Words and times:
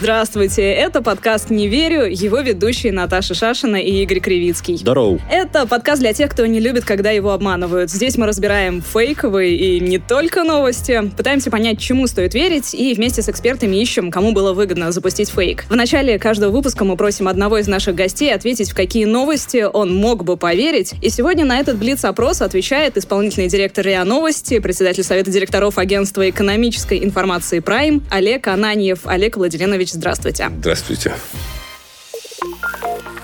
Здравствуйте, 0.00 0.62
это 0.62 1.02
подкаст 1.02 1.50
«Не 1.50 1.66
верю», 1.66 2.04
его 2.08 2.38
ведущие 2.38 2.92
Наташа 2.92 3.34
Шашина 3.34 3.82
и 3.82 4.04
Игорь 4.04 4.20
Кривицкий. 4.20 4.76
Здорово. 4.76 5.18
Это 5.28 5.66
подкаст 5.66 6.00
для 6.00 6.12
тех, 6.12 6.30
кто 6.30 6.46
не 6.46 6.60
любит, 6.60 6.84
когда 6.84 7.10
его 7.10 7.32
обманывают. 7.32 7.90
Здесь 7.90 8.16
мы 8.16 8.26
разбираем 8.26 8.80
фейковые 8.80 9.56
и 9.56 9.80
не 9.80 9.98
только 9.98 10.44
новости, 10.44 11.10
пытаемся 11.16 11.50
понять, 11.50 11.80
чему 11.80 12.06
стоит 12.06 12.32
верить, 12.34 12.74
и 12.74 12.94
вместе 12.94 13.22
с 13.22 13.28
экспертами 13.28 13.74
ищем, 13.74 14.12
кому 14.12 14.30
было 14.30 14.52
выгодно 14.52 14.92
запустить 14.92 15.30
фейк. 15.30 15.64
В 15.68 15.74
начале 15.74 16.16
каждого 16.20 16.52
выпуска 16.52 16.84
мы 16.84 16.96
просим 16.96 17.26
одного 17.26 17.58
из 17.58 17.66
наших 17.66 17.96
гостей 17.96 18.32
ответить, 18.32 18.70
в 18.70 18.76
какие 18.76 19.04
новости 19.04 19.66
он 19.70 19.92
мог 19.92 20.22
бы 20.22 20.36
поверить. 20.36 20.94
И 21.02 21.10
сегодня 21.10 21.44
на 21.44 21.58
этот 21.58 21.76
блиц-опрос 21.76 22.40
отвечает 22.40 22.96
исполнительный 22.96 23.48
директор 23.48 23.84
РИА 23.84 24.04
Новости, 24.04 24.60
председатель 24.60 25.02
Совета 25.02 25.32
директоров 25.32 25.76
агентства 25.76 26.30
экономической 26.30 27.02
информации 27.02 27.58
«Прайм» 27.58 28.04
Олег 28.12 28.46
Ананьев. 28.46 29.00
Олег 29.04 29.36
Владимирович, 29.36 29.87
здравствуйте. 29.92 30.50
Здравствуйте. 30.58 31.14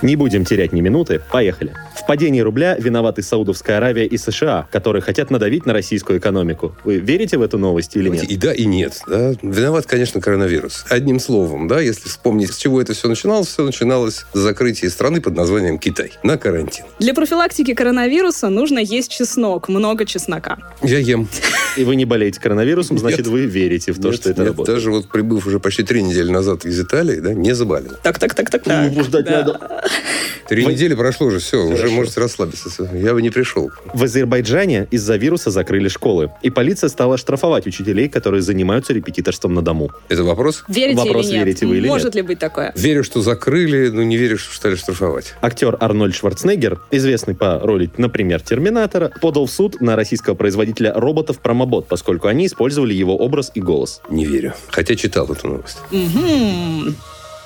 Не 0.03 0.17
будем 0.17 0.45
терять 0.45 0.73
ни 0.73 0.83
минуты. 0.83 1.23
Поехали. 1.33 1.75
В 1.97 2.07
падении 2.07 2.41
рубля 2.41 2.77
виноваты 2.79 3.23
Саудовская 3.23 3.79
Аравия 3.79 4.05
и 4.05 4.19
США, 4.19 4.69
которые 4.71 5.01
хотят 5.01 5.31
надавить 5.31 5.65
на 5.65 5.73
российскую 5.73 6.19
экономику. 6.19 6.77
Вы 6.85 6.97
верите 6.97 7.39
в 7.39 7.43
эту 7.43 7.57
новость 7.57 7.97
или 7.97 8.11
нет? 8.11 8.25
И 8.25 8.37
да, 8.37 8.53
и 8.53 8.67
нет. 8.67 9.01
Да. 9.07 9.33
Виноват, 9.41 9.87
конечно, 9.87 10.21
коронавирус. 10.21 10.85
Одним 10.91 11.21
словом, 11.21 11.69
да, 11.69 11.81
если 11.81 12.09
вспомнить, 12.09 12.53
с 12.53 12.59
чего 12.59 12.83
это 12.83 12.93
все 12.93 13.09
начиналось, 13.09 13.49
все 13.49 13.65
начиналось 13.65 14.27
с 14.35 14.39
закрытия 14.39 14.91
страны 14.91 15.23
под 15.23 15.35
названием 15.37 15.79
Китай 15.79 16.13
на 16.23 16.37
карантин. 16.37 16.85
Для 16.99 17.15
профилактики 17.15 17.73
коронавируса 17.73 18.51
нужно 18.51 18.81
есть 18.81 19.11
чеснок, 19.11 19.69
много 19.69 20.05
чеснока. 20.05 20.59
Я 20.83 20.99
ем. 20.99 21.29
И 21.79 21.85
вы 21.85 21.97
не 21.97 22.05
болеете 22.05 22.41
коронавирусом, 22.41 22.99
значит, 22.99 23.21
Нет. 23.21 23.29
вы 23.29 23.47
верите 23.47 23.93
в 23.93 24.01
то, 24.01 24.09
Нет, 24.09 24.17
что 24.17 24.31
это 24.31 24.43
нет, 24.43 24.51
работает. 24.51 24.77
Даже 24.77 24.91
вот 24.91 25.09
прибыв 25.09 25.47
уже 25.47 25.59
почти 25.59 25.83
три 25.83 26.03
недели 26.03 26.31
назад 26.31 26.67
из 26.67 26.79
Италии, 26.79 27.21
да, 27.21 27.33
не 27.33 27.55
заболел. 27.55 27.95
Так, 28.03 28.19
так, 28.19 28.35
так, 28.35 28.51
так, 28.51 28.63
так. 28.63 28.93
Ну, 28.93 29.04
ждать 29.05 29.25
Да. 29.25 29.31
надо. 29.45 29.83
Три 30.49 30.65
Вы- 30.65 30.73
недели 30.73 30.95
прошло 30.95 31.29
уже, 31.29 31.39
все, 31.39 31.57
уже 31.65 31.89
можете 31.89 32.21
расслабиться. 32.21 32.69
Я 32.93 33.15
бы 33.15 33.23
не 33.23 33.31
пришел. 33.31 33.71
В 33.95 34.03
Азербайджане 34.05 34.87
из-за 34.91 35.17
вируса 35.17 35.51
закрыли 35.51 35.89
школы. 35.89 36.31
И 36.43 36.51
полиция 36.51 36.89
стала 36.89 37.17
штрафовать 37.17 37.67
учителей, 37.67 38.09
которые 38.11 38.43
занимаются 38.43 38.93
репетиторством 38.93 39.55
на 39.55 39.63
дому. 39.63 39.91
Это 40.09 40.23
вопрос? 40.23 40.65
Верите 40.69 40.99
Вопрос, 40.99 41.27
или 41.29 41.33
нет? 41.37 41.45
верите 41.47 41.67
вы 41.67 41.77
или 41.79 41.87
Может 41.89 42.07
нет? 42.07 42.15
ли 42.17 42.23
быть 42.23 42.39
такое? 42.39 42.73
Верю, 42.77 43.05
что 43.05 43.23
закрыли, 43.23 43.89
но 43.89 44.03
не 44.03 44.17
верю, 44.19 44.37
что 44.37 44.55
стали 44.55 44.75
штрафовать. 44.75 45.35
Актер 45.41 45.77
Арнольд 45.81 46.15
Шварценеггер, 46.15 46.79
известный 46.91 47.35
по 47.35 47.59
роли, 47.61 47.91
например, 47.97 48.41
Терминатора, 48.43 49.13
подал 49.23 49.47
в 49.47 49.51
суд 49.51 49.81
на 49.81 49.97
российского 49.97 50.35
производителя 50.35 50.93
роботов 50.95 51.39
Промобот, 51.41 51.87
поскольку 51.89 52.29
они 52.29 52.47
использовали 52.47 52.93
его 52.93 53.17
образ 53.17 53.51
и 53.55 53.61
голос. 53.61 54.03
Не 54.11 54.27
верю. 54.27 54.53
Хотя 54.69 54.95
читал 54.95 55.27
эту 55.33 55.49
новость. 55.49 55.79
Мгм. 55.91 56.95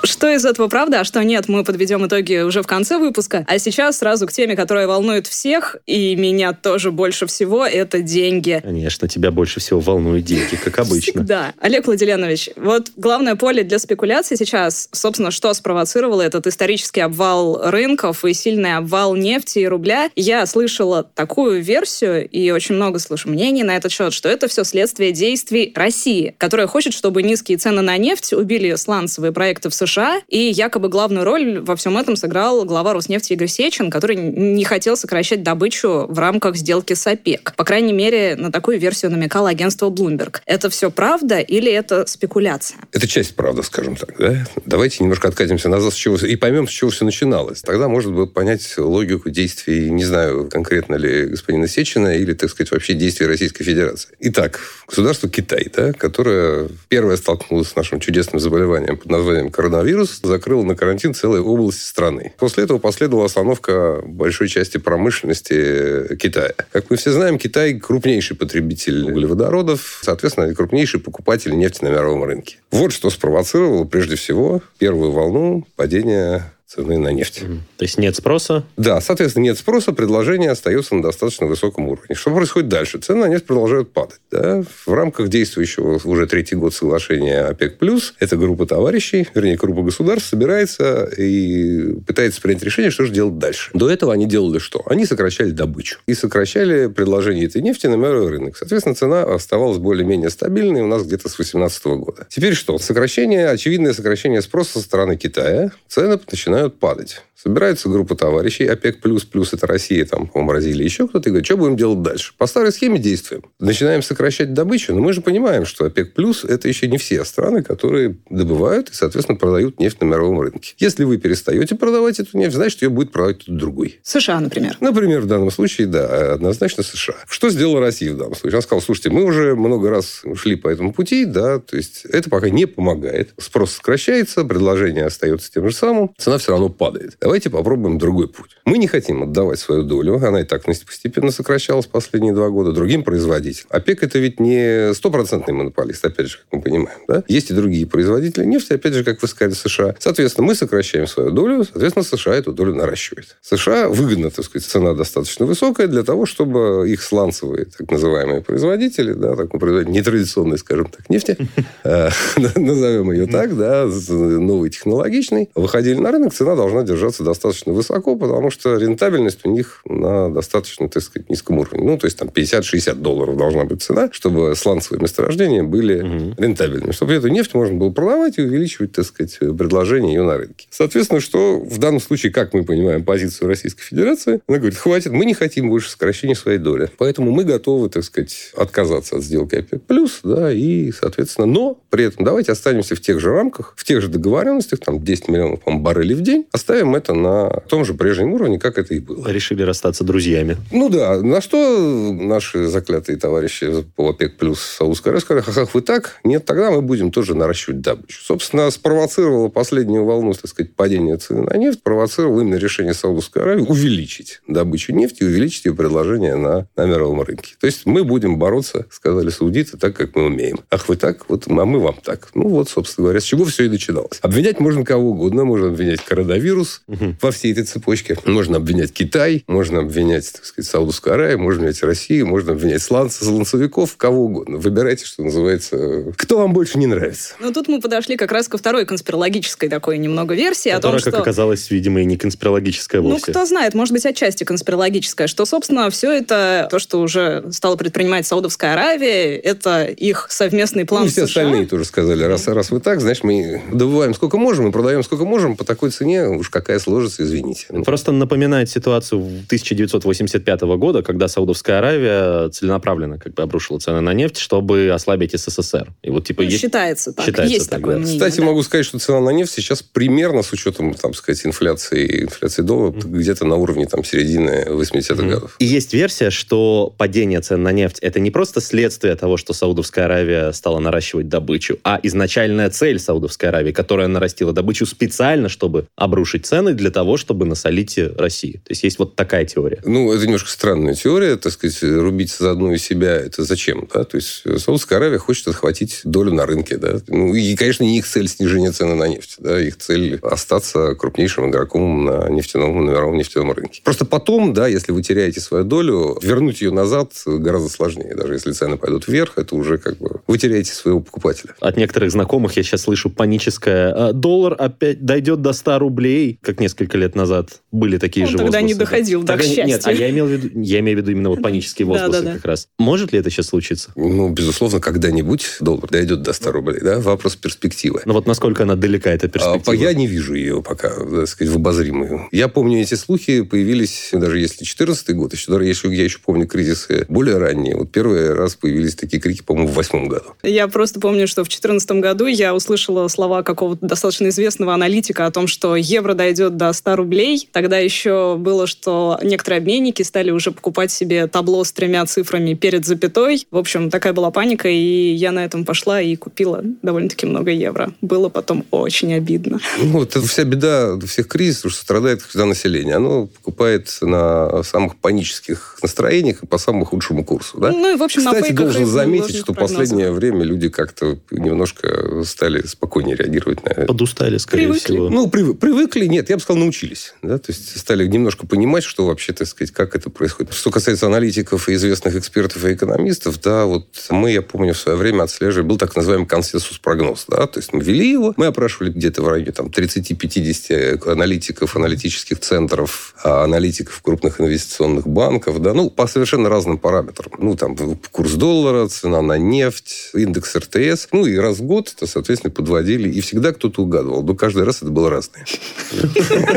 Что 0.05 0.31
из 0.31 0.45
этого 0.45 0.69
правда, 0.69 1.01
а 1.01 1.05
что 1.05 1.23
нет, 1.23 1.49
мы 1.49 1.65
подведем 1.65 2.07
итоги 2.07 2.43
уже 2.43 2.63
в 2.63 2.67
конце 2.67 2.99
выпуска. 2.99 3.45
А 3.49 3.59
сейчас 3.59 3.99
сразу 3.99 4.27
к 4.27 4.33
теме, 4.33 4.57
которая 4.57 4.87
волнует 4.87 5.27
всех, 5.27 5.77
и 5.87 6.15
меня 6.17 6.53
тоже 6.53 6.93
больше 6.93 7.27
всего, 7.27 7.67
это 7.67 8.01
деньги. 8.01 8.61
Конечно, 8.63 9.09
тебя 9.09 9.31
больше 9.31 9.61
всего 9.61 9.81
волнуют 9.81 10.25
деньги, 10.25 10.57
как 10.57 10.79
обычно. 10.79 11.23
Да. 11.23 11.53
Олег 11.61 11.87
Владиленович, 11.87 12.51
вот 12.57 12.93
главное 12.97 13.35
поле 13.35 13.65
для 13.65 13.79
спекуляций 13.79 14.37
сейчас, 14.37 14.89
собственно, 14.93 15.31
что 15.31 15.53
спровоцировало 15.53 16.23
этот 16.23 16.47
исторический 16.47 17.01
обвал 17.01 17.71
рынков 17.71 18.25
и 18.25 18.33
сильный 18.33 18.77
обвал 18.77 19.15
нефти 19.15 19.61
и 19.61 19.67
рубля. 19.67 20.11
Я 20.15 20.47
слышала 20.47 21.03
такую 21.03 21.63
версию, 21.63 22.29
и 22.29 22.51
очень 22.51 22.77
много 22.77 22.99
слышу 22.99 23.29
мнений 23.29 23.65
на 23.65 23.77
этот 23.77 23.93
счет, 23.93 24.13
что 24.13 24.29
это 24.29 24.49
все 24.49 24.65
следствие 24.65 25.13
действий 25.13 25.73
России, 25.75 26.35
которая 26.39 26.67
хочет, 26.67 26.95
чтобы 26.95 27.23
низкие 27.23 27.59
цены 27.59 27.83
на 27.83 27.97
нефть 27.97 28.33
убили 28.33 28.75
сланцевые 28.77 29.33
проекты 29.33 29.71
в 29.71 29.75
США, 29.75 29.88
и 30.29 30.39
якобы 30.39 30.89
главную 30.89 31.25
роль 31.25 31.61
во 31.61 31.77
всем 31.77 31.97
этом 31.97 32.17
сыграл 32.17 32.65
глава 32.65 32.93
Роснефти 32.93 33.33
Игорь 33.33 33.49
Сечин, 33.49 33.91
который 33.91 34.17
не 34.17 34.65
хотел 34.65 34.97
сокращать 34.97 35.43
добычу 35.43 36.07
в 36.09 36.19
рамках 36.19 36.57
сделки 36.57 36.95
с 36.95 37.07
ОПЕК. 37.07 37.55
По 37.57 37.65
крайней 37.65 37.93
мере, 37.93 38.37
на 38.37 38.53
такую 38.53 38.79
версию 38.79 39.11
намекало 39.13 39.49
агентство 39.49 39.91
Bloomberg. 39.91 40.41
Это 40.47 40.71
все 40.71 40.91
правда 40.91 41.39
или 41.39 41.71
это 41.73 42.07
спекуляция? 42.07 42.79
Это 42.93 43.07
часть 43.07 43.35
правды, 43.35 43.63
скажем 43.63 43.97
так. 43.97 44.15
Да? 44.19 44.47
Давайте 44.67 45.03
немножко 45.03 45.29
откатимся 45.29 45.69
назад 45.69 45.93
с 45.93 45.97
чего, 45.97 46.17
и 46.17 46.37
поймем, 46.37 46.69
с 46.69 46.71
чего 46.71 46.91
все 46.91 47.05
начиналось. 47.05 47.63
Тогда 47.63 47.89
можно 47.89 48.13
было 48.13 48.27
понять 48.27 48.77
логику 48.77 49.31
действий, 49.31 49.91
не 49.91 50.05
знаю, 50.05 50.49
конкретно 50.51 50.97
ли 50.97 51.27
господина 51.27 51.69
Сечина, 51.69 52.17
или, 52.17 52.35
так 52.35 52.51
сказать, 52.51 52.71
вообще 52.71 52.95
действий 52.95 53.27
Российской 53.27 53.65
Федерации. 53.65 54.11
Итак, 54.21 54.61
государство 54.89 55.29
Китай, 55.29 55.71
да, 55.75 55.93
которое 55.93 56.69
первое 56.89 57.17
столкнулось 57.17 57.69
с 57.69 57.77
нашим 57.77 58.01
чудесным 58.01 58.41
заболеванием 58.41 58.97
под 58.97 59.11
названием 59.11 59.51
коронавирус, 59.51 60.21
закрыло 60.23 60.63
на 60.63 60.75
карантин 60.75 61.15
целые 61.15 61.43
области 61.43 61.83
страны. 61.83 62.33
После 62.39 62.65
этого 62.65 62.79
последовала 62.79 63.27
остановка 63.27 64.01
большой 64.05 64.49
части 64.49 64.79
промышленности 64.79 66.17
Китая. 66.17 66.55
Как 66.73 66.91
мы 66.91 66.97
все 66.97 67.13
знаем, 67.13 67.39
Китай 67.39 67.75
крупнейший 67.75 68.37
потребитель 68.37 69.05
углеводородов, 69.05 70.01
соответственно, 70.03 70.55
крупнейший 70.55 71.01
покупатель 71.01 71.57
нефти 71.57 71.85
на 71.85 71.89
мировом 71.89 72.25
рынке. 72.25 72.57
Вот 72.71 72.93
что 72.93 73.11
спровоцировало 73.11 73.85
прежде 73.85 74.17
всего 74.17 74.63
первую 74.79 75.13
волну 75.13 75.67
падения 75.77 76.53
цены 76.67 76.99
на 76.99 77.09
нефть. 77.09 77.43
То 77.79 77.85
есть 77.85 77.97
нет 77.97 78.17
спроса, 78.17 78.65
Да, 78.77 79.01
соответственно, 79.01 79.45
нет 79.45 79.57
спроса, 79.57 79.93
предложение 79.93 80.51
остается 80.51 80.97
на 80.97 81.03
достаточно 81.03 81.47
высоком 81.47 81.87
уровне. 81.87 82.17
Что 82.17 82.35
происходит 82.35 82.69
дальше? 82.69 82.99
Цены 82.99 83.21
на 83.21 83.29
нефть 83.29 83.47
продолжают 83.47 83.93
падать. 83.93 84.19
Да? 84.33 84.65
В 84.85 84.93
рамках 84.93 85.29
действующего 85.29 86.01
уже 86.03 86.27
третий 86.27 86.57
год 86.57 86.75
соглашения 86.75 87.43
ОПЕК+, 87.43 87.79
эта 88.19 88.37
группа 88.37 88.67
товарищей, 88.67 89.29
вернее, 89.33 89.57
группа 89.57 89.83
государств 89.83 90.29
собирается 90.29 91.05
и 91.05 91.93
пытается 92.01 92.41
принять 92.41 92.65
решение, 92.65 92.91
что 92.91 93.05
же 93.05 93.13
делать 93.13 93.39
дальше. 93.39 93.71
До 93.75 93.89
этого 93.89 94.13
они 94.13 94.27
делали 94.27 94.59
что? 94.59 94.83
Они 94.87 95.07
сокращали 95.07 95.51
добычу. 95.51 96.01
И 96.07 96.15
сокращали 96.15 96.89
предложение 96.89 97.47
этой 97.47 97.63
нефти 97.63 97.87
на 97.87 97.95
мировой 97.95 98.29
рынок. 98.29 98.57
Соответственно, 98.57 98.97
цена 98.97 99.23
оставалась 99.23 99.79
более-менее 99.79 100.31
стабильной 100.31 100.81
у 100.81 100.89
нас 100.89 101.05
где-то 101.05 101.29
с 101.29 101.37
2018 101.37 101.85
года. 101.87 102.27
Теперь 102.29 102.55
что? 102.55 102.77
Сокращение, 102.79 103.49
очевидное 103.49 103.93
сокращение 103.93 104.43
спроса 104.43 104.73
со 104.73 104.81
стороны 104.81 105.17
Китая. 105.17 105.71
Цены 105.87 106.19
начинают 106.29 106.81
падать. 106.81 107.23
Собирается 107.69 107.89
группа 107.91 108.15
товарищей, 108.15 108.67
ОПЕК+, 108.67 109.03
плюс, 109.03 109.25
плюс 109.25 109.53
это 109.53 109.67
Россия, 109.67 110.07
там, 110.07 110.27
по-моему, 110.27 110.53
Бразилия, 110.53 110.85
еще 110.87 111.07
кто-то, 111.07 111.29
и 111.29 111.33
говорит, 111.33 111.45
что 111.45 111.59
будем 111.59 111.77
делать 111.77 112.01
дальше? 112.01 112.33
По 112.39 112.47
старой 112.47 112.73
схеме 112.73 112.99
действуем. 112.99 113.43
Начинаем 113.59 114.01
сокращать 114.03 114.55
добычу, 114.55 114.95
но 114.95 115.03
мы 115.03 115.13
же 115.13 115.21
понимаем, 115.21 115.67
что 115.67 115.85
ОПЕК+, 115.85 116.15
плюс 116.15 116.45
это 116.45 116.67
еще 116.67 116.89
не 116.89 116.97
все 116.97 117.23
страны, 117.27 117.63
которые 117.63 118.17
добывают 118.31 118.89
и, 118.89 118.95
соответственно, 118.95 119.37
продают 119.37 119.79
нефть 119.81 120.01
на 120.01 120.07
мировом 120.07 120.41
рынке. 120.41 120.75
Если 120.79 121.05
вы 121.05 121.19
перестаете 121.19 121.75
продавать 121.75 122.19
эту 122.21 122.39
нефть, 122.39 122.55
значит, 122.55 122.81
ее 122.81 122.89
будет 122.89 123.13
продавать 123.13 123.41
кто-то 123.41 123.59
другой. 123.59 124.01
США, 124.03 124.41
например. 124.41 124.79
Например, 124.81 125.21
в 125.21 125.27
данном 125.27 125.51
случае, 125.51 125.89
да, 125.89 126.33
однозначно 126.33 126.83
США. 126.83 127.17
Что 127.29 127.51
сделала 127.51 127.81
Россия 127.81 128.15
в 128.15 128.17
данном 128.17 128.35
случае? 128.35 128.57
Она 128.57 128.63
сказала, 128.63 128.81
слушайте, 128.81 129.11
мы 129.11 129.25
уже 129.25 129.55
много 129.55 129.91
раз 129.91 130.23
шли 130.37 130.57
по 130.57 130.69
этому 130.69 130.95
пути, 130.95 131.27
да, 131.27 131.59
то 131.59 131.77
есть 131.77 132.07
это 132.07 132.31
пока 132.31 132.49
не 132.49 132.65
помогает. 132.65 133.35
Спрос 133.39 133.73
сокращается, 133.73 134.45
предложение 134.45 135.05
остается 135.05 135.53
тем 135.53 135.69
же 135.69 135.75
самым, 135.75 136.13
цена 136.17 136.39
все 136.39 136.53
равно 136.53 136.71
падает. 136.71 137.19
Давайте 137.21 137.51
попробуем 137.59 137.99
другой 137.99 138.29
путь. 138.29 138.57
Мы 138.65 138.79
не 138.79 138.87
хотим 138.87 139.23
отдавать 139.25 139.59
свою 139.59 139.83
долю, 139.83 140.15
она 140.17 140.43
и 140.43 140.45
так 140.45 140.65
постепенно 140.65 141.33
сокращалась 141.33 141.87
последние 141.87 142.33
два 142.33 142.51
года, 142.51 142.73
другим 142.73 143.03
производителям. 143.03 143.69
ОПЕК 143.71 144.05
это 144.05 144.19
ведь 144.19 144.39
не 144.39 144.95
стопроцентный 144.95 145.55
монополист, 145.55 146.05
опять 146.05 146.29
же, 146.29 146.39
как 146.39 146.47
мы 146.53 146.61
понимаем. 146.63 146.99
Да? 147.09 147.25
Есть 147.27 147.51
и 147.51 147.55
другие 147.55 147.87
производители 147.87 148.45
нефти, 148.45 148.75
опять 148.75 148.95
же, 148.95 149.03
как 149.03 149.21
вы 149.23 149.29
сказали, 149.29 149.55
США. 149.55 149.97
Соответственно, 149.99 150.47
мы 150.47 150.55
сокращаем 150.55 151.09
свою 151.09 151.31
долю, 151.31 151.65
соответственно, 151.65 152.05
США 152.05 152.35
эту 152.37 152.53
долю 152.53 152.75
наращивает. 152.75 153.37
США 153.43 153.89
выгодно, 153.89 154.31
так 154.31 154.45
сказать, 154.45 154.69
цена 154.69 154.95
достаточно 154.95 155.45
высокая 155.45 155.89
для 155.89 156.05
того, 156.05 156.25
чтобы 156.27 156.89
их 156.89 157.03
сланцевые, 157.03 157.67
так 157.67 157.91
называемые 157.91 158.43
производители, 158.43 159.15
да, 159.15 159.35
так, 159.35 159.53
ну, 159.53 159.59
производители 159.59 159.99
нетрадиционной, 159.99 160.59
скажем 160.59 160.87
так, 160.87 161.11
нефти, 161.11 161.37
э, 161.85 162.11
назовем 162.57 163.11
ее 163.11 163.27
так, 163.27 163.57
да, 163.57 163.87
новый 164.09 164.71
технологичный, 164.71 165.51
выходили 165.55 165.99
на 165.99 166.13
рынок, 166.13 166.33
цена 166.33 166.55
должна 166.55 166.83
держаться 166.83 167.25
достаточно 167.25 167.48
высоко, 167.73 168.17
потому 168.17 168.51
что 168.51 168.77
рентабельность 168.77 169.41
у 169.45 169.51
них 169.51 169.81
на 169.85 170.31
достаточно, 170.33 170.89
так 170.89 171.03
сказать, 171.03 171.29
низком 171.31 171.59
уровне. 171.59 171.85
Ну, 171.85 171.99
то 171.99 172.07
есть 172.07 172.19
там 172.19 172.29
50-60 172.29 172.95
долларов 172.95 173.37
должна 173.37 173.65
быть 173.65 173.83
цена, 173.83 174.09
чтобы 174.13 174.55
сланцевые 174.57 175.01
месторождения 175.03 175.63
были 175.63 176.01
угу. 176.01 176.35
рентабельными. 176.37 176.93
Чтобы 176.93 177.15
эту 177.15 177.29
нефть 177.29 177.55
можно 177.55 177.77
было 177.77 177.91
продавать 177.91 178.39
и 178.39 178.43
увеличивать, 178.43 178.93
так 178.93 179.05
сказать, 179.05 179.39
предложение 179.39 180.15
ее 180.15 180.23
на 180.23 180.37
рынке. 180.37 180.67
Соответственно, 180.71 181.21
что 181.21 181.59
в 181.59 181.79
данном 181.79 182.01
случае, 182.01 182.33
как 182.33 182.55
мы 182.55 182.65
понимаем 182.65 183.05
позицию 183.05 183.49
Российской 183.49 183.83
Федерации, 183.83 184.41
она 184.47 184.59
говорит, 184.59 184.79
хватит, 184.79 185.13
мы 185.13 185.25
не 185.25 185.35
хотим 185.35 185.69
больше 185.69 185.91
сокращения 185.91 186.35
своей 186.35 186.59
доли. 186.59 186.91
Поэтому 186.99 187.31
мы 187.31 187.45
готовы, 187.45 187.89
так 187.89 188.05
сказать, 188.05 188.53
отказаться 188.57 189.17
от 189.17 189.23
сделки 189.23 189.55
ОПЕК+, 189.55 189.83
да, 190.25 190.53
и, 190.53 190.93
соответственно, 190.93 191.47
но 191.47 191.81
при 191.91 192.05
этом 192.05 192.25
давайте 192.25 192.53
останемся 192.53 192.95
в 192.95 193.01
тех 193.01 193.21
же 193.21 193.31
рамках, 193.31 193.75
в 193.77 193.85
тех 193.85 194.01
же 194.01 194.09
договоренностях, 194.09 194.81
там 194.81 195.03
10 195.03 195.29
миллионов 195.29 195.61
по 195.61 195.73
баррелей 195.73 196.15
в 196.15 196.23
день, 196.23 196.47
оставим 196.53 196.95
это 196.95 197.15
на 197.15 197.38
том 197.69 197.85
же 197.85 197.95
прежнем 197.95 198.33
уровне, 198.33 198.59
как 198.59 198.79
это 198.79 198.95
и 198.95 199.01
было. 199.01 199.29
Решили 199.29 199.63
расстаться 199.63 200.05
друзьями. 200.05 200.57
Ну 200.73 200.89
да, 200.89 201.21
на 201.21 201.41
что 201.41 202.13
наши 202.13 202.69
заклятые 202.69 203.19
товарищи 203.19 203.85
по 203.97 204.11
ОПЕК 204.11 204.37
плюс 204.37 204.61
Саудовская 204.61 205.13
Аравия 205.13 205.25
сказали, 205.25 205.45
ха-ха, 205.45 205.69
вы 205.73 205.81
так? 205.83 206.17
Нет, 206.25 206.45
тогда 206.45 206.71
мы 206.71 206.83
будем 206.83 207.11
тоже 207.11 207.35
наращивать 207.35 207.81
добычу. 207.81 208.21
Собственно, 208.23 208.71
спровоцировало 208.71 209.49
последнюю 209.49 210.05
волну, 210.05 210.33
так 210.35 210.49
сказать, 210.49 210.75
падения 210.75 211.17
цены 211.17 211.43
на 211.43 211.57
нефть, 211.57 211.83
провоцировало 211.83 212.41
именно 212.41 212.57
решение 212.57 212.95
Саудовской 212.95 213.43
Аравии 213.43 213.63
увеличить 213.63 214.41
добычу 214.47 214.93
нефти, 214.93 215.25
увеличить 215.25 215.65
ее 215.67 215.75
предложение 215.75 216.37
на, 216.37 216.67
на 216.77 216.87
мировом 216.87 217.23
рынке. 217.23 217.55
То 217.61 217.67
есть 217.67 217.87
мы 217.87 218.05
будем 218.05 218.39
бороться, 218.39 218.87
сказали 218.91 219.31
саудиты, 219.31 219.77
так, 219.77 219.97
как 219.97 220.15
мы 220.17 220.27
умеем. 220.27 220.61
Ах, 220.71 220.89
вы 220.89 220.97
так, 220.97 221.29
вот, 221.29 221.45
а 221.47 221.65
мы 221.65 221.79
вам 221.79 221.97
так. 222.03 222.29
Ну 222.35 222.49
вот, 222.49 222.69
собственно 222.69 223.07
говоря, 223.07 223.21
с 223.21 223.25
чего 223.25 223.45
все 223.45 223.65
и 223.65 223.69
начиналось. 223.69 224.19
Обвинять 224.23 224.61
можно 224.61 224.85
кого 224.85 225.11
угодно. 225.11 225.45
Можно 225.45 225.69
обвинять 225.69 226.05
коронавирус 226.05 226.83
угу. 226.87 227.15
Во 227.29 227.33
всей 227.33 227.53
этой 227.53 227.65
цепочке. 227.65 228.17
Можно 228.25 228.57
обвинять 228.57 228.91
Китай, 228.93 229.45
можно 229.47 229.81
обвинять, 229.81 230.33
так 230.33 230.47
сказать, 230.47 230.71
Саудовскую 230.71 231.13
Аравию, 231.13 231.39
можно 231.39 231.61
обвинять 231.65 231.83
Россию, 231.83 232.27
можно 232.27 232.53
обвинять 232.53 232.83
сланцев, 232.83 233.25
сланцевиков, 233.25 233.97
кого 233.99 234.25
угодно. 234.25 234.57
Выбирайте, 234.57 235.05
что 235.05 235.23
называется, 235.23 236.13
кто 236.17 236.39
вам 236.39 236.55
больше 236.55 236.79
не 236.79 236.87
нравится. 236.87 237.35
Ну, 237.39 237.53
тут 237.53 237.69
мы 237.69 237.81
подошли 237.81 238.17
как 238.17 238.33
раз 238.33 238.49
ко 238.49 238.57
второй 238.57 238.87
конспирологической 238.87 239.69
такой 239.69 239.99
немного 239.99 240.35
версии 240.35 240.71
Которая, 240.71 240.97
о 240.97 241.01
том, 241.01 241.05
как 241.05 241.15
что... 241.15 241.23
оказалось, 241.23 241.71
видимо, 241.71 242.01
и 242.01 242.07
не 242.07 242.17
конспирологическая 242.17 243.03
вовсе. 243.03 243.25
Ну, 243.27 243.33
кто 243.33 243.45
знает, 243.45 243.75
может 243.75 243.93
быть, 243.93 244.07
отчасти 244.07 244.45
конспирологическая, 244.45 245.27
что, 245.27 245.45
собственно, 245.45 245.91
все 245.91 246.11
это, 246.11 246.67
то, 246.71 246.79
что 246.79 247.01
уже 247.01 247.45
стало 247.53 247.77
предпринимать 247.77 248.27
Саудовская 248.27 248.73
Аравия, 248.73 249.37
это 249.37 249.85
их 249.85 250.29
совместный 250.31 250.87
план 250.87 251.05
ну, 251.05 251.09
все 251.11 251.27
США. 251.27 251.43
остальные 251.43 251.67
тоже 251.67 251.85
сказали, 251.85 252.25
раз, 252.25 252.49
раз 252.49 252.71
вы 252.71 252.81
так, 252.81 253.03
значит, 253.03 253.23
мы 253.23 253.63
добываем 253.71 254.15
сколько 254.15 254.39
можем 254.39 254.69
и 254.69 254.73
продаем 254.73 255.03
сколько 255.03 255.27
можем 255.27 255.57
по 255.57 255.65
такой 255.65 255.91
цене, 255.91 256.27
уж 256.27 256.49
какая 256.49 256.79
сложится, 256.79 257.18
извините. 257.21 257.67
Просто 257.85 258.13
напоминает 258.13 258.69
ситуацию 258.69 259.21
1985 259.21 260.61
года, 260.77 261.03
когда 261.03 261.29
Саудовская 261.29 261.79
Аравия 261.79 262.49
целенаправленно 262.51 263.19
как 263.19 263.35
бы 263.35 263.43
обрушила 263.43 263.79
цены 263.79 264.01
на 264.01 264.13
нефть, 264.13 264.39
чтобы 264.39 264.91
ослабить 264.93 265.39
СССР. 265.39 265.93
И 266.03 266.11
вот 266.11 266.27
типа 266.27 266.43
ну, 266.43 266.49
есть... 266.49 266.61
считается 266.61 267.13
так. 267.13 267.27
Считается 267.27 267.55
есть 267.55 267.71
так, 267.71 267.81
такое 267.81 267.97
да. 267.97 268.01
мнение. 268.03 268.21
Кстати, 268.21 268.41
да. 268.41 268.47
могу 268.47 268.63
сказать, 268.63 268.87
что 268.87 268.99
цена 268.99 269.21
на 269.21 269.31
нефть 269.31 269.53
сейчас 269.53 269.83
примерно 269.83 270.43
с 270.43 270.53
учетом, 270.53 270.95
там, 270.95 271.15
сказать, 271.15 271.45
инфляции, 271.47 272.25
инфляции 272.25 272.63
доллара 272.63 272.93
mm-hmm. 272.93 273.09
где-то 273.09 273.45
на 273.45 273.57
уровне 273.57 273.87
там 273.87 274.05
середины 274.05 274.67
80-х 274.69 275.15
mm-hmm. 275.15 275.29
годов. 275.29 275.57
И 275.59 275.65
есть 275.65 275.95
версия, 275.95 276.31
что 276.31 276.95
падение 276.97 277.41
цен 277.41 277.63
на 277.63 277.73
нефть 277.73 277.99
это 278.01 278.21
не 278.21 278.31
просто 278.31 278.61
следствие 278.61 279.15
того, 279.15 279.37
что 279.37 279.53
Саудовская 279.53 280.07
Аравия 280.07 280.53
стала 280.53 280.79
наращивать 280.79 281.29
добычу, 281.29 281.79
а 281.85 281.99
изначальная 282.03 282.71
цель 282.71 282.99
Саудовской 282.99 283.49
Аравии, 283.49 283.73
которая 283.73 284.09
нарастила 284.09 284.53
добычу 284.53 284.87
специально, 284.87 285.49
чтобы 285.49 285.87
обрушить 285.97 286.47
цены 286.47 286.75
для 286.75 286.91
того, 286.91 286.98
чтобы 287.17 287.47
насолить 287.47 287.99
России. 288.17 288.61
То 288.65 288.71
есть 288.71 288.85
есть 288.85 288.99
вот 288.99 289.17
такая 289.17 289.45
теория. 289.45 289.81
Ну, 289.85 290.13
это 290.13 290.25
немножко 290.25 290.51
странная 290.51 290.95
теория, 290.95 291.37
так 291.37 291.53
сказать, 291.53 291.83
рубить 291.83 292.31
заодно 292.31 292.73
и 292.73 292.79
себя, 292.79 293.17
это 293.17 293.45
зачем? 293.45 293.89
Да? 293.93 294.05
То 294.05 294.17
есть 294.17 294.43
Саудовская 294.45 294.99
Аравия 294.99 295.19
хочет 295.19 295.49
отхватить 295.49 296.01
долю 296.05 296.33
на 296.33 296.47
рынке. 296.47 296.77
Да? 296.77 297.01
Ну, 297.09 297.35
и, 297.35 297.57
конечно, 297.57 297.85
не 297.85 297.99
их 297.99 298.07
цель 298.07 298.29
снижение 298.29 298.73
цены 298.73 298.95
на 298.95 299.09
нефть. 299.09 299.37
Да? 299.39 299.61
Их 299.61 299.77
цель 299.79 300.19
остаться 300.23 300.95
крупнейшим 300.95 301.51
игроком 301.51 302.05
на 302.05 302.29
нефтяном, 302.29 302.85
на 302.85 302.91
мировом 302.91 303.17
нефтяном 303.17 303.53
рынке. 303.53 303.81
Просто 303.85 304.05
потом, 304.05 304.53
да, 304.53 304.67
если 304.67 304.93
вы 304.93 305.03
теряете 305.03 305.41
свою 305.41 305.65
долю, 305.65 306.19
вернуть 306.23 306.61
ее 306.61 306.71
назад 306.71 307.13
гораздо 307.27 307.69
сложнее. 307.69 308.15
Даже 308.15 308.35
если 308.35 308.53
цены 308.53 308.77
пойдут 308.77 309.09
вверх, 309.09 309.33
это 309.37 309.55
уже 309.55 309.79
как 309.79 309.99
бы 309.99 310.21
вы 310.27 310.39
теряете 310.39 310.73
своего 310.73 311.01
покупателя. 311.01 311.55
От 311.61 311.77
некоторых 311.77 312.11
знакомых 312.11 312.57
я 312.57 312.63
сейчас 312.63 312.83
слышу 312.83 313.11
паническое 313.11 313.93
«А, 313.93 314.13
доллар 314.13 314.55
опять 314.59 315.05
дойдет 315.05 315.43
до 315.43 315.53
100 315.53 315.79
рублей, 315.79 316.39
как 316.43 316.61
несколько 316.61 316.88
лет 316.97 317.15
назад 317.15 317.61
были 317.71 317.99
такие 317.99 318.27
Он 318.27 318.33
же 318.33 318.39
тогда 318.39 318.59
возгласы. 318.59 318.67
не 318.67 318.79
доходил 318.79 319.25
тогда, 319.25 319.37
до 319.37 319.43
счастья. 319.43 319.65
Нет, 319.65 319.83
а 319.85 319.93
я 319.93 320.11
имел 320.11 320.27
в 320.27 320.31
виду, 320.31 320.61
я 320.61 320.81
имею 320.81 320.99
в 320.99 321.01
виду 321.03 321.11
именно 321.11 321.31
вот 321.31 321.43
панические 321.43 321.87
возгласы 321.87 322.25
как 322.35 322.45
раз. 322.45 322.69
Может 322.79 323.13
ли 323.13 323.19
это 323.19 323.31
сейчас 323.31 323.47
случиться? 323.47 323.93
Ну, 323.97 324.31
безусловно, 324.31 324.81
когда-нибудь 324.81 325.59
доллар 325.61 325.89
дойдет 325.91 326.23
до 326.23 326.33
100 326.33 326.53
рублей, 326.53 326.81
да? 326.81 327.01
Вопрос 327.01 327.37
перспективы. 327.37 328.03
Но 328.05 328.13
вот 328.15 328.27
насколько 328.27 328.63
она 328.63 328.77
далека, 328.77 329.11
эта 329.11 329.29
перспектива? 329.29 329.73
А, 329.73 329.75
я 329.75 329.93
не 329.95 330.07
вижу 330.07 330.35
ее 330.35 330.63
пока, 330.63 330.91
так 330.91 331.29
сказать, 331.29 331.53
в 331.53 331.57
обозримую. 331.57 332.29
Я 332.33 332.49
помню, 332.49 332.81
эти 332.81 332.95
слухи 332.95 333.43
появились, 333.43 334.11
даже 334.13 334.39
если 334.39 334.65
14 334.65 335.15
год, 335.15 335.33
еще, 335.33 335.53
даже 335.53 335.65
если 335.65 335.89
я 335.95 336.05
еще 336.05 336.19
помню 336.25 336.47
кризисы 336.47 337.07
более 337.09 337.39
ранние. 337.39 337.77
Вот 337.77 337.91
первый 337.93 338.35
раз 338.35 338.55
появились 338.55 338.95
такие 338.95 339.21
крики, 339.21 339.43
по-моему, 339.43 339.69
в 339.69 339.75
восьмом 339.75 340.09
году. 340.09 340.27
Я 340.43 340.69
просто 340.69 341.01
помню, 341.01 341.27
что 341.27 341.43
в 341.43 341.49
2014 341.49 341.91
году 341.93 342.27
я 342.27 342.55
услышала 342.55 343.09
слова 343.09 343.43
какого-то 343.43 343.87
достаточно 343.87 344.29
известного 344.29 344.75
аналитика 344.75 345.27
о 345.27 345.31
том, 345.31 345.47
что 345.47 345.77
евро 345.77 346.15
дойдет 346.15 346.57
до 346.57 346.73
100 346.79 346.97
рублей. 346.97 347.49
Тогда 347.53 347.79
еще 347.79 348.37
было, 348.39 348.67
что 348.67 349.19
некоторые 349.23 349.59
обменники 349.59 350.03
стали 350.03 350.31
уже 350.31 350.51
покупать 350.51 350.91
себе 350.91 351.27
табло 351.27 351.65
с 351.65 351.73
тремя 351.73 352.07
цифрами 352.07 352.55
перед 352.55 352.87
запятой. 352.87 353.47
В 353.51 353.57
общем, 353.57 353.91
такая 353.91 354.13
была 354.13 354.31
паника, 354.31 354.69
и 354.69 355.13
я 355.13 355.33
на 355.33 355.45
этом 355.45 355.65
пошла 355.65 356.01
и 356.01 356.17
купила 356.17 356.63
довольно-таки 356.83 357.27
много 357.27 357.51
евро. 357.51 357.93
Было 358.01 358.29
потом 358.29 358.65
очень 358.71 359.13
обидно. 359.15 359.61
Ну, 359.83 359.99
вот 359.99 360.17
это 360.17 360.27
вся 360.27 360.45
беда 360.45 360.99
всех 361.07 361.29
кризисов, 361.29 361.73
что 361.73 361.83
страдает 361.83 362.23
всегда 362.23 362.47
население. 362.47 362.97
Оно 362.97 363.27
покупает 363.27 363.97
на 364.01 364.63
самых 364.63 364.97
панических 364.97 365.79
настроениях 365.83 366.43
и 366.43 366.47
по 366.47 366.59
самому 366.59 366.85
худшему 366.85 367.25
курсу. 367.25 367.59
Да? 367.59 367.71
Ну, 367.71 367.95
и, 367.95 367.97
в 367.97 368.03
общем, 368.03 368.25
Кстати, 368.25 368.53
должен 368.53 368.87
заметить, 368.87 369.37
что 369.37 369.53
в 369.53 369.57
последнее 369.57 370.13
время 370.13 370.45
люди 370.45 370.69
как-то 370.69 371.19
немножко 371.31 372.23
стали 372.25 372.67
спокойнее 372.67 373.17
реагировать 373.17 373.65
на 373.65 373.71
это. 373.71 373.87
Подустали, 373.87 374.39
скорее 374.39 374.69
привыкли. 374.69 374.93
всего. 374.95 375.09
Ну, 375.09 375.29
прив, 375.29 375.59
привыкли, 375.59 376.07
нет, 376.07 376.31
я 376.31 376.37
бы 376.37 376.43
сказал, 376.43 376.63
научились. 376.69 377.15
Да? 377.23 377.39
То 377.39 377.51
есть 377.51 377.79
стали 377.79 378.07
немножко 378.07 378.47
понимать, 378.47 378.85
что 378.85 379.07
вообще, 379.07 379.33
так 379.33 379.47
сказать, 379.47 379.73
как 379.73 379.95
это 379.97 380.11
происходит. 380.11 380.53
Что 380.53 380.71
касается 380.71 381.07
аналитиков 381.07 381.69
и 381.69 381.75
известных 381.75 382.15
экспертов 382.15 382.65
и 382.65 382.75
экономистов, 382.75 383.41
да, 383.41 383.65
вот 383.65 383.87
мы, 384.11 384.33
я 384.33 384.43
помню, 384.43 384.75
в 384.75 384.79
свое 384.79 384.99
время 384.99 385.23
отслеживали, 385.23 385.67
был 385.67 385.79
так 385.79 385.97
называемый 385.97 386.27
консенсус-прогноз, 386.27 387.25
да, 387.29 387.47
то 387.47 387.59
есть 387.59 387.73
мы 387.73 387.83
вели 387.83 388.11
его, 388.11 388.35
мы 388.37 388.47
опрашивали 388.47 388.91
где-то 388.91 389.23
в 389.23 389.29
районе 389.29 389.53
там 389.53 389.69
30-50 389.69 391.11
аналитиков, 391.11 391.77
аналитических 391.77 392.41
центров, 392.41 393.15
а, 393.25 393.45
аналитиков 393.45 394.03
крупных 394.03 394.41
инвестиционных 394.41 395.07
банков, 395.07 395.63
да, 395.63 395.73
ну, 395.73 395.89
по 395.91 396.07
совершенно 396.07 396.49
разным 396.49 396.79
параметрам. 396.79 397.33
Ну, 397.39 397.57
там, 397.57 397.77
курс 398.11 398.33
доллара, 398.33 398.89
цена 398.89 399.23
на 399.23 399.39
нефть, 399.39 400.11
индекс 400.15 400.55
РТС, 400.55 401.09
ну, 401.13 401.25
и 401.25 401.37
раз 401.37 401.59
в 401.59 401.63
год, 401.63 401.95
то, 401.99 402.07
соответственно, 402.07 402.53
подводили, 402.53 403.09
и 403.09 403.21
всегда 403.21 403.53
кто-то 403.53 403.83
угадывал, 403.83 404.23
но 404.23 404.35
каждый 404.35 404.65
раз 404.65 404.83
это 404.83 404.91
было 404.91 405.09
разное. 405.09 405.47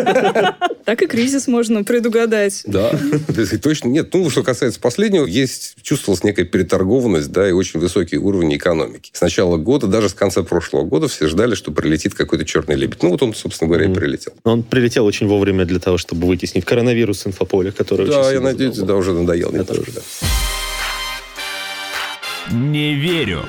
Так 0.86 1.03
и 1.03 1.08
кризис 1.08 1.48
можно 1.48 1.84
предугадать. 1.84 2.63
Да, 2.65 2.91
точно 3.62 3.88
нет. 3.89 4.13
Ну, 4.13 4.29
что 4.29 4.43
касается 4.43 4.79
последнего, 4.79 5.25
есть, 5.25 5.75
чувствовалась 5.84 6.24
некая 6.24 6.43
переторгованность, 6.43 7.31
да, 7.31 7.48
и 7.48 7.51
очень 7.51 7.79
высокий 7.79 8.17
уровень 8.17 8.55
экономики. 8.55 9.12
С 9.13 9.22
начала 9.22 9.58
года, 9.58 9.88
даже 9.88 10.10
с 10.10 10.13
конца 10.13 10.43
прошлого 10.43 10.84
года 10.84 11.08
все 11.08 11.27
ждали, 11.27 11.55
что 11.55 11.72
прилетит 11.72 12.15
какой-то 12.15 12.46
черный 12.46 12.75
лебедь. 12.75 13.03
Ну, 13.03 13.10
вот 13.12 13.22
он, 13.22 13.34
собственно 13.36 13.70
говоря, 13.70 13.89
и 13.89 13.93
прилетел. 13.93 14.34
Он 14.43 14.63
прилетел 14.63 15.05
очень 15.05 15.27
вовремя 15.27 15.65
для 15.65 15.79
того, 15.79 15.98
чтобы 15.98 16.27
вытеснить 16.27 16.65
коронавирус 16.65 17.27
инфополя, 17.27 17.72
который 17.72 18.08
Да, 18.08 18.31
я 18.31 18.41
надеюсь, 18.41 18.77
да, 18.77 18.96
уже 18.96 19.13
надоел. 19.13 19.51
Это 19.51 19.79
уже, 19.79 19.91
да. 19.91 20.01
Не 22.51 22.96
верю. 22.96 23.46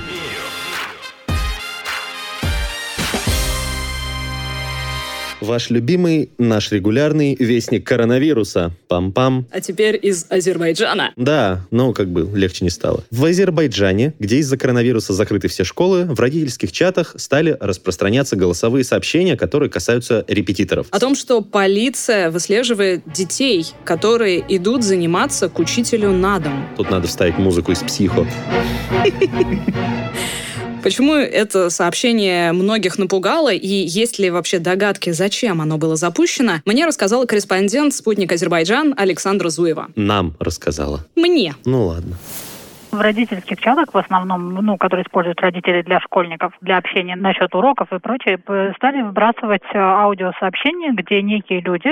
Ваш 5.43 5.71
любимый, 5.71 6.31
наш 6.39 6.71
регулярный 6.71 7.35
вестник 7.35 7.85
коронавируса. 7.85 8.71
Пам-пам. 8.89 9.45
А 9.51 9.61
теперь 9.61 9.99
из 10.01 10.27
Азербайджана. 10.29 11.13
Да, 11.17 11.67
но 11.73 11.93
как 11.93 12.09
бы 12.11 12.31
легче 12.39 12.65
не 12.65 12.71
стало. 12.71 13.03
В 13.11 13.25
Азербайджане, 13.25 14.15
где 14.21 14.37
из-за 14.37 14.57
коронавируса 14.57 15.13
закрыты 15.15 15.49
все 15.49 15.65
школы, 15.65 16.05
в 16.05 16.21
родительских 16.21 16.71
чатах 16.71 17.17
стали 17.17 17.57
распространяться 17.59 18.37
голосовые 18.37 18.85
сообщения, 18.85 19.37
которые 19.37 19.69
касаются 19.69 20.25
репетиторов. 20.29 20.87
О 20.91 21.01
том, 21.01 21.17
что 21.17 21.41
полиция 21.41 22.31
выслеживает 22.31 23.03
детей, 23.13 23.67
которые 23.85 24.45
идут 24.49 24.85
заниматься 24.85 25.49
к 25.49 25.59
учителю 25.59 26.13
на 26.13 26.39
дом. 26.39 26.69
Тут 26.77 26.89
надо 26.89 27.09
вставить 27.09 27.39
музыку 27.39 27.73
из 27.73 27.81
«Психо». 27.81 28.25
Почему 30.83 31.15
это 31.15 31.71
сообщение 31.71 32.53
многих 32.53 32.99
напугало 32.99 33.53
и 33.53 33.67
есть 33.69 34.19
ли 34.19 34.31
вообще 34.31 34.59
догадки, 34.59 35.11
зачем 35.11 35.61
оно 35.61 35.79
было 35.79 35.95
запущено, 35.97 36.55
мне 36.65 36.87
рассказала 36.87 37.25
корреспондент 37.25 37.95
«Спутник 37.95 38.33
Азербайджан» 38.33 38.95
Александра 38.97 39.49
Зуева. 39.49 39.89
Нам 39.95 40.35
рассказала. 40.41 41.07
Мне. 41.15 41.55
Ну 41.65 41.87
ладно 41.87 42.19
в 42.93 43.01
родительских 43.01 43.59
чатах, 43.61 43.93
в 43.93 43.99
основном, 43.99 44.55
ну, 44.55 44.77
которые 44.77 45.05
используют 45.05 45.41
родители 45.41 45.83
для 45.83 46.01
школьников, 46.01 46.53
для 46.61 46.77
общения 46.77 47.17
насчет 47.17 47.55
уроков 47.55 47.93
и 47.93 47.99
прочее, 47.99 48.39
стали 48.77 49.03
выбрасывать 49.03 49.63
э, 49.73 49.79
аудиосообщения, 49.79 50.93
где 50.93 51.23
некие 51.23 51.61
люди 51.61 51.89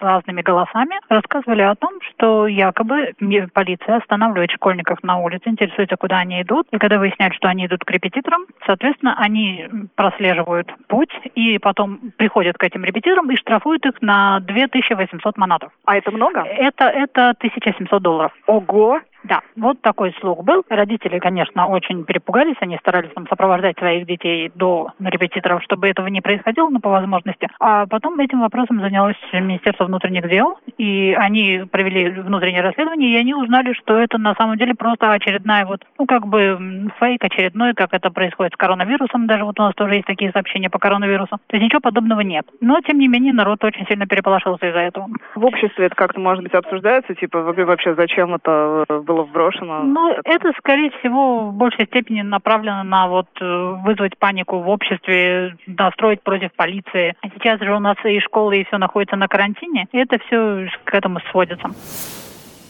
разными 0.00 0.42
голосами 0.42 0.96
рассказывали 1.08 1.62
о 1.62 1.74
том, 1.74 1.92
что 2.02 2.46
якобы 2.46 3.12
полиция 3.52 3.96
останавливает 3.96 4.50
школьников 4.52 5.02
на 5.02 5.18
улице, 5.18 5.48
интересуется, 5.48 5.96
куда 5.96 6.18
они 6.18 6.42
идут, 6.42 6.68
и 6.70 6.78
когда 6.78 6.98
выясняют, 6.98 7.34
что 7.34 7.48
они 7.48 7.66
идут 7.66 7.84
к 7.84 7.90
репетиторам, 7.90 8.46
соответственно, 8.64 9.16
они 9.18 9.68
прослеживают 9.96 10.72
путь 10.88 11.10
и 11.34 11.58
потом 11.58 12.12
приходят 12.16 12.56
к 12.56 12.64
этим 12.64 12.84
репетиторам 12.84 13.30
и 13.30 13.36
штрафуют 13.36 13.84
их 13.86 14.00
на 14.00 14.40
2800 14.40 15.36
манатов. 15.36 15.72
А 15.84 15.96
это 15.96 16.10
много? 16.10 16.40
Это, 16.40 16.84
это 16.84 17.30
1700 17.30 18.02
долларов. 18.02 18.32
Ого! 18.46 19.00
Да, 19.28 19.40
вот 19.56 19.80
такой 19.80 20.14
слух 20.20 20.44
был. 20.44 20.64
Родители, 20.68 21.18
конечно, 21.18 21.66
очень 21.66 22.04
перепугались, 22.04 22.56
они 22.60 22.76
старались 22.78 23.10
там 23.12 23.26
сопровождать 23.28 23.76
своих 23.76 24.06
детей 24.06 24.52
до 24.54 24.92
репетиторов, 25.00 25.62
чтобы 25.64 25.88
этого 25.88 26.06
не 26.06 26.20
происходило, 26.20 26.68
но 26.68 26.78
по 26.78 26.90
возможности. 26.90 27.48
А 27.58 27.86
потом 27.86 28.20
этим 28.20 28.40
вопросом 28.40 28.80
занялось 28.80 29.16
Министерство 29.32 29.86
внутренних 29.86 30.28
дел, 30.28 30.58
и 30.78 31.12
они 31.18 31.64
провели 31.70 32.08
внутреннее 32.10 32.62
расследование, 32.62 33.10
и 33.10 33.16
они 33.16 33.34
узнали, 33.34 33.72
что 33.72 33.96
это 33.96 34.16
на 34.18 34.34
самом 34.36 34.58
деле 34.58 34.74
просто 34.74 35.10
очередная 35.10 35.66
вот, 35.66 35.82
ну, 35.98 36.06
как 36.06 36.26
бы 36.26 36.88
фейк 37.00 37.24
очередной, 37.24 37.74
как 37.74 37.94
это 37.94 38.10
происходит 38.10 38.52
с 38.52 38.56
коронавирусом, 38.56 39.26
даже 39.26 39.44
вот 39.44 39.58
у 39.58 39.62
нас 39.62 39.74
тоже 39.74 39.94
есть 39.94 40.06
такие 40.06 40.30
сообщения 40.30 40.70
по 40.70 40.78
коронавирусу. 40.78 41.38
То 41.48 41.56
есть 41.56 41.64
ничего 41.64 41.80
подобного 41.80 42.20
нет. 42.20 42.46
Но, 42.60 42.80
тем 42.80 42.98
не 42.98 43.08
менее, 43.08 43.32
народ 43.32 43.64
очень 43.64 43.86
сильно 43.86 44.06
переполошился 44.06 44.68
из-за 44.68 44.80
этого. 44.80 45.08
В 45.34 45.44
обществе 45.44 45.86
это 45.86 45.96
как-то, 45.96 46.20
может 46.20 46.44
быть, 46.44 46.54
обсуждается, 46.54 47.14
типа, 47.14 47.40
вообще 47.40 47.94
зачем 47.96 48.34
это 48.34 48.86
было 49.04 49.15
было 49.16 49.24
вброшено? 49.24 49.82
Ну, 49.82 50.14
это, 50.24 50.52
скорее 50.58 50.90
всего, 50.98 51.48
в 51.48 51.54
большей 51.54 51.86
степени 51.86 52.22
направлено 52.22 52.82
на 52.82 53.08
вот 53.08 53.28
э, 53.40 53.74
вызвать 53.84 54.18
панику 54.18 54.60
в 54.60 54.68
обществе, 54.68 55.56
настроить 55.66 56.22
против 56.22 56.52
полиции. 56.52 57.14
А 57.22 57.28
сейчас 57.30 57.60
же 57.60 57.74
у 57.74 57.78
нас 57.78 57.96
и 58.04 58.20
школы, 58.20 58.58
и 58.58 58.64
все 58.64 58.78
находится 58.78 59.16
на 59.16 59.28
карантине, 59.28 59.86
и 59.92 59.98
это 59.98 60.18
все 60.26 60.68
к 60.84 60.94
этому 60.94 61.20
сводится. 61.30 61.68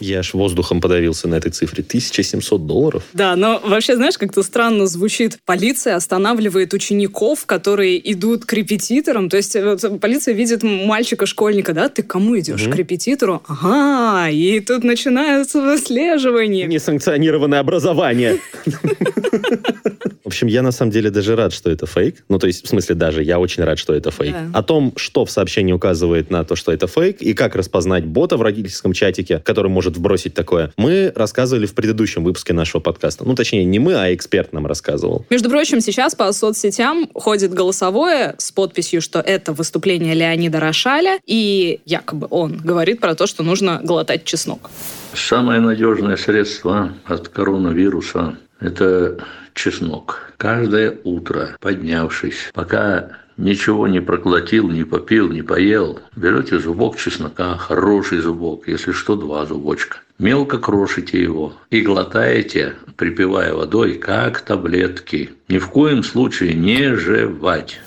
Я 0.00 0.18
аж 0.18 0.34
воздухом 0.34 0.80
подавился 0.80 1.28
на 1.28 1.36
этой 1.36 1.50
цифре. 1.50 1.82
1700 1.86 2.66
долларов? 2.66 3.02
Да, 3.12 3.36
но 3.36 3.60
вообще, 3.64 3.96
знаешь, 3.96 4.18
как-то 4.18 4.42
странно 4.42 4.86
звучит. 4.86 5.38
Полиция 5.44 5.96
останавливает 5.96 6.74
учеников, 6.74 7.46
которые 7.46 8.12
идут 8.12 8.44
к 8.44 8.52
репетиторам. 8.52 9.28
То 9.28 9.36
есть 9.36 9.54
вот, 9.54 10.00
полиция 10.00 10.34
видит 10.34 10.62
мальчика-школьника, 10.62 11.72
да? 11.72 11.88
Ты 11.88 12.02
кому 12.02 12.38
идешь? 12.38 12.66
Угу. 12.66 12.72
К 12.72 12.76
репетитору? 12.76 13.42
Ага, 13.46 14.30
и 14.30 14.60
тут 14.60 14.84
начинается 14.84 15.60
выслеживание. 15.60 16.66
Несанкционированное 16.66 17.60
образование. 17.60 18.38
В 20.26 20.28
общем, 20.28 20.48
я 20.48 20.62
на 20.62 20.72
самом 20.72 20.90
деле 20.90 21.10
даже 21.10 21.36
рад, 21.36 21.52
что 21.52 21.70
это 21.70 21.86
фейк. 21.86 22.24
Ну, 22.28 22.40
то 22.40 22.48
есть, 22.48 22.64
в 22.64 22.68
смысле, 22.68 22.96
даже 22.96 23.22
я 23.22 23.38
очень 23.38 23.62
рад, 23.62 23.78
что 23.78 23.94
это 23.94 24.10
фейк. 24.10 24.32
Да. 24.32 24.58
О 24.58 24.62
том, 24.64 24.92
что 24.96 25.24
в 25.24 25.30
сообщении 25.30 25.72
указывает 25.72 26.30
на 26.30 26.42
то, 26.42 26.56
что 26.56 26.72
это 26.72 26.88
фейк, 26.88 27.22
и 27.22 27.32
как 27.32 27.54
распознать 27.54 28.04
бота 28.04 28.36
в 28.36 28.42
родительском 28.42 28.92
чатике, 28.92 29.38
который 29.38 29.70
может 29.70 29.85
вбросить 29.94 30.34
такое, 30.34 30.72
мы 30.76 31.12
рассказывали 31.14 31.66
в 31.66 31.74
предыдущем 31.74 32.24
выпуске 32.24 32.52
нашего 32.52 32.80
подкаста. 32.80 33.24
Ну, 33.24 33.34
точнее, 33.34 33.64
не 33.64 33.78
мы, 33.78 33.94
а 33.94 34.14
эксперт 34.14 34.52
нам 34.52 34.66
рассказывал. 34.66 35.26
Между 35.30 35.50
прочим, 35.50 35.80
сейчас 35.80 36.14
по 36.14 36.32
соцсетям 36.32 37.08
ходит 37.14 37.52
голосовое 37.52 38.34
с 38.38 38.50
подписью, 38.52 39.02
что 39.02 39.20
это 39.20 39.52
выступление 39.52 40.14
Леонида 40.14 40.58
Рошаля, 40.58 41.18
и 41.26 41.80
якобы 41.84 42.26
он 42.30 42.56
говорит 42.58 43.00
про 43.00 43.14
то, 43.14 43.26
что 43.26 43.42
нужно 43.42 43.80
глотать 43.82 44.24
чеснок. 44.24 44.70
Самое 45.14 45.60
надежное 45.60 46.16
средство 46.16 46.92
от 47.04 47.28
коронавируса– 47.28 48.36
это 48.60 49.18
чеснок. 49.54 50.32
Каждое 50.36 50.98
утро, 51.04 51.56
поднявшись, 51.60 52.50
пока 52.52 53.10
ничего 53.36 53.88
не 53.88 54.00
проглотил, 54.00 54.68
не 54.68 54.84
попил, 54.84 55.28
не 55.30 55.42
поел, 55.42 56.00
берете 56.14 56.58
зубок 56.58 56.96
чеснока, 56.96 57.56
хороший 57.56 58.18
зубок, 58.18 58.68
если 58.68 58.92
что, 58.92 59.16
два 59.16 59.46
зубочка. 59.46 59.98
Мелко 60.18 60.58
крошите 60.58 61.22
его 61.22 61.52
и 61.70 61.82
глотаете, 61.82 62.74
припивая 62.96 63.52
водой, 63.52 63.94
как 63.94 64.40
таблетки. 64.40 65.30
Ни 65.48 65.58
в 65.58 65.68
коем 65.68 66.02
случае 66.02 66.54
не 66.54 66.96
жевать 66.96 67.80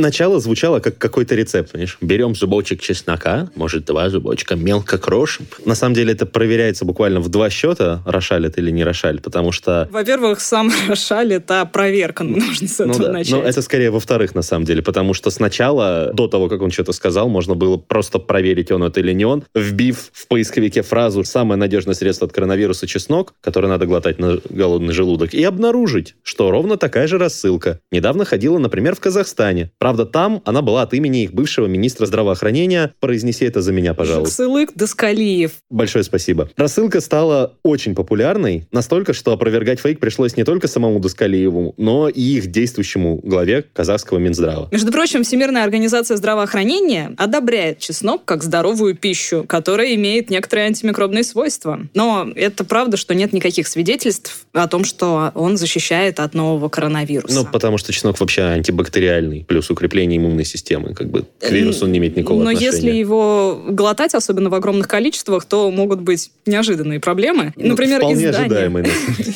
начало 0.00 0.40
звучало 0.40 0.80
как 0.80 0.98
какой-то 0.98 1.34
рецепт, 1.34 1.72
понимаешь? 1.72 1.98
Берем 2.00 2.34
зубочек 2.34 2.80
чеснока, 2.80 3.48
может, 3.54 3.84
два 3.84 4.08
зубочка, 4.10 4.56
мелко 4.56 4.98
крошим. 4.98 5.46
На 5.64 5.74
самом 5.74 5.94
деле 5.94 6.12
это 6.12 6.26
проверяется 6.26 6.84
буквально 6.84 7.20
в 7.20 7.28
два 7.28 7.50
счета, 7.50 8.02
рошаль 8.06 8.46
это 8.46 8.60
или 8.60 8.70
не 8.70 8.84
рошаль, 8.84 9.20
потому 9.20 9.52
что... 9.52 9.88
Во-первых, 9.90 10.40
сам 10.40 10.72
рошаль— 10.88 11.32
это 11.34 11.64
проверка, 11.66 12.24
нужно 12.24 12.68
с 12.68 12.78
ну 12.78 12.86
этого 12.86 12.98
ну, 12.98 13.04
да. 13.06 13.12
начать. 13.12 13.32
Но 13.32 13.42
это 13.42 13.62
скорее 13.62 13.90
во-вторых, 13.90 14.34
на 14.34 14.42
самом 14.42 14.64
деле, 14.64 14.82
потому 14.82 15.14
что 15.14 15.30
сначала, 15.30 16.10
до 16.12 16.28
того, 16.28 16.48
как 16.48 16.62
он 16.62 16.70
что-то 16.70 16.92
сказал, 16.92 17.28
можно 17.28 17.54
было 17.54 17.76
просто 17.76 18.18
проверить, 18.18 18.70
он 18.70 18.82
это 18.82 19.00
или 19.00 19.12
не 19.12 19.24
он, 19.24 19.44
вбив 19.54 20.10
в 20.12 20.26
поисковике 20.28 20.82
фразу 20.82 21.24
«самое 21.24 21.58
надежное 21.58 21.94
средство 21.94 22.26
от 22.26 22.32
коронавируса 22.32 22.86
чеснок», 22.86 23.34
который 23.40 23.68
надо 23.68 23.86
глотать 23.86 24.18
на 24.18 24.40
голодный 24.48 24.92
желудок, 24.92 25.34
и 25.34 25.42
обнаружить, 25.42 26.16
что 26.22 26.50
ровно 26.50 26.76
такая 26.76 27.06
же 27.06 27.18
рассылка 27.18 27.80
недавно 27.90 28.24
ходила, 28.24 28.58
например, 28.58 28.94
в 28.94 29.00
Казахстане. 29.00 29.70
Правда, 29.84 30.06
там 30.06 30.40
она 30.46 30.62
была 30.62 30.80
от 30.80 30.94
имени 30.94 31.24
их 31.24 31.34
бывшего 31.34 31.66
министра 31.66 32.06
здравоохранения. 32.06 32.94
Произнеси 33.00 33.44
это 33.44 33.60
за 33.60 33.70
меня, 33.70 33.92
пожалуйста. 33.92 34.34
Сылык 34.34 34.70
Доскалиев. 34.74 35.50
Большое 35.68 36.04
спасибо. 36.04 36.48
Рассылка 36.56 37.02
стала 37.02 37.58
очень 37.62 37.94
популярной, 37.94 38.66
настолько, 38.72 39.12
что 39.12 39.32
опровергать 39.32 39.80
фейк 39.80 40.00
пришлось 40.00 40.38
не 40.38 40.44
только 40.44 40.68
самому 40.68 41.00
Доскалиеву, 41.00 41.74
но 41.76 42.08
и 42.08 42.18
их 42.18 42.46
действующему 42.46 43.20
главе 43.22 43.66
казахского 43.74 44.16
Минздрава. 44.16 44.68
Между 44.72 44.90
прочим, 44.90 45.22
Всемирная 45.22 45.64
организация 45.64 46.16
здравоохранения 46.16 47.14
одобряет 47.18 47.78
чеснок 47.78 48.24
как 48.24 48.42
здоровую 48.42 48.94
пищу, 48.94 49.44
которая 49.46 49.94
имеет 49.96 50.30
некоторые 50.30 50.68
антимикробные 50.68 51.24
свойства. 51.24 51.80
Но 51.92 52.26
это 52.34 52.64
правда, 52.64 52.96
что 52.96 53.14
нет 53.14 53.34
никаких 53.34 53.68
свидетельств 53.68 54.46
о 54.54 54.66
том, 54.66 54.86
что 54.86 55.30
он 55.34 55.58
защищает 55.58 56.20
от 56.20 56.32
нового 56.32 56.70
коронавируса. 56.70 57.34
Ну, 57.34 57.44
потому 57.44 57.76
что 57.76 57.92
чеснок 57.92 58.18
вообще 58.18 58.44
антибактериальный, 58.44 59.44
плюс 59.46 59.73
укрепление 59.74 60.18
иммунной 60.18 60.44
системы. 60.44 60.94
Как 60.94 61.08
бы 61.08 61.24
к 61.38 61.50
вирусу 61.50 61.84
он 61.84 61.92
не 61.92 61.98
имеет 61.98 62.16
никакого 62.16 62.42
Но 62.42 62.50
отношения. 62.50 62.72
если 62.72 62.90
его 62.90 63.62
глотать, 63.68 64.14
особенно 64.14 64.48
в 64.48 64.54
огромных 64.54 64.88
количествах, 64.88 65.44
то 65.44 65.70
могут 65.70 66.00
быть 66.00 66.30
неожиданные 66.46 67.00
проблемы. 67.00 67.52
Ну, 67.56 67.68
например, 67.68 68.00
издание, 68.02 68.68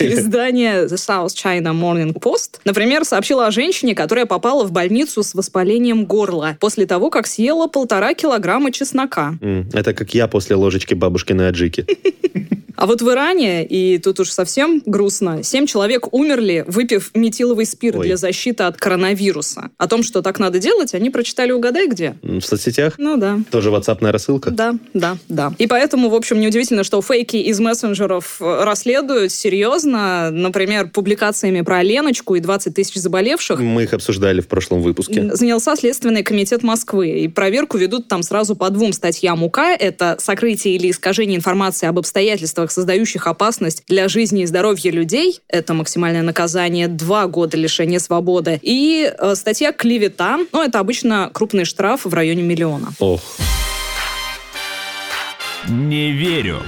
издание 0.00 0.85
The 0.87 0.97
South 0.97 1.35
China 1.35 1.73
Morning 1.73 2.12
Post, 2.14 2.61
например, 2.64 3.04
сообщило 3.04 3.47
о 3.47 3.50
женщине, 3.50 3.95
которая 3.95 4.26
попала 4.26 4.64
в 4.64 4.73
больницу 4.73 5.23
с 5.23 5.35
воспалением 5.35 6.07
горла 6.07 6.57
после 6.61 6.87
того, 6.87 7.11
как 7.11 7.26
съела 7.26 7.66
полтора 7.66 8.14
килограмма 8.14 8.73
чеснока. 8.73 9.35
Это 9.73 9.92
как 9.92 10.14
я 10.14 10.28
после 10.28 10.57
ложечки 10.57 10.95
бабушкиной 10.95 11.49
аджики. 11.49 11.87
А 12.78 12.87
вот 12.87 13.02
в 13.02 13.11
Иране, 13.11 13.66
и 13.66 13.99
тут 13.99 14.21
уж 14.21 14.30
совсем 14.30 14.80
грустно, 14.87 15.42
семь 15.42 15.66
человек 15.66 16.14
умерли, 16.14 16.64
выпив 16.68 17.11
метиловый 17.12 17.66
спирт 17.66 17.97
Ой. 17.97 18.07
для 18.07 18.16
защиты 18.16 18.62
от 18.62 18.76
коронавируса. 18.76 19.71
О 19.78 19.88
том, 19.88 20.04
что 20.04 20.23
так 20.28 20.38
надо 20.38 20.58
делать, 20.58 20.92
они 20.92 21.08
прочитали 21.08 21.52
«Угадай 21.52 21.88
где». 21.88 22.14
В 22.23 22.42
соцсетях? 22.42 22.97
Ну 22.99 23.16
да. 23.16 23.38
Тоже 23.50 23.70
ватсапная 23.70 24.12
рассылка? 24.12 24.50
Да, 24.50 24.75
да, 24.92 25.16
да. 25.30 25.54
И 25.56 25.66
поэтому, 25.66 26.11
в 26.11 26.14
общем, 26.14 26.38
неудивительно, 26.38 26.85
что 26.85 27.00
фейки 27.00 27.37
из 27.37 27.58
мессенджеров 27.61 28.37
э, 28.40 28.64
расследуют 28.64 29.32
серьезно. 29.32 30.30
Например, 30.30 30.90
публикациями 30.90 31.62
про 31.62 31.82
Леночку 31.82 32.35
и 32.35 32.40
20 32.40 32.75
тысяч 32.75 32.97
заболевших. 32.97 33.58
Мы 33.58 33.85
их 33.85 33.94
обсуждали 33.94 34.42
в 34.42 34.49
прошлом 34.49 34.82
выпуске. 34.82 35.35
Занялся 35.35 35.75
Следственный 35.76 36.23
комитет 36.23 36.62
Москвы. 36.62 37.08
И 37.20 37.28
проверку 37.28 37.78
ведут 37.78 38.08
там 38.08 38.23
сразу 38.23 38.54
по 38.54 38.68
двум 38.68 38.92
статьям 38.92 39.42
УК. 39.42 39.61
Это 39.78 40.16
сокрытие 40.18 40.75
или 40.75 40.90
искажение 40.90 41.38
информации 41.38 41.87
об 41.87 41.99
обстоятельствах 41.99 42.70
создающих 42.70 43.26
опасность 43.26 43.82
для 43.88 44.08
жизни 44.08 44.42
и 44.42 44.47
здоровья 44.47 44.90
людей, 44.90 45.40
это 45.49 45.73
максимальное 45.73 46.23
наказание 46.23 46.87
два 46.87 47.26
года 47.28 47.56
лишения 47.56 47.99
свободы, 47.99 48.58
и 48.61 49.11
э, 49.16 49.35
статья 49.35 49.73
«Клевета», 49.73 50.08
ну, 50.53 50.62
это 50.62 50.79
обычно 50.79 51.31
крупный 51.33 51.65
штраф 51.65 52.05
в 52.05 52.15
районе 52.15 52.43
миллиона. 52.43 52.93
Ох. 52.99 53.21
Не 55.69 56.12
верю. 56.12 56.62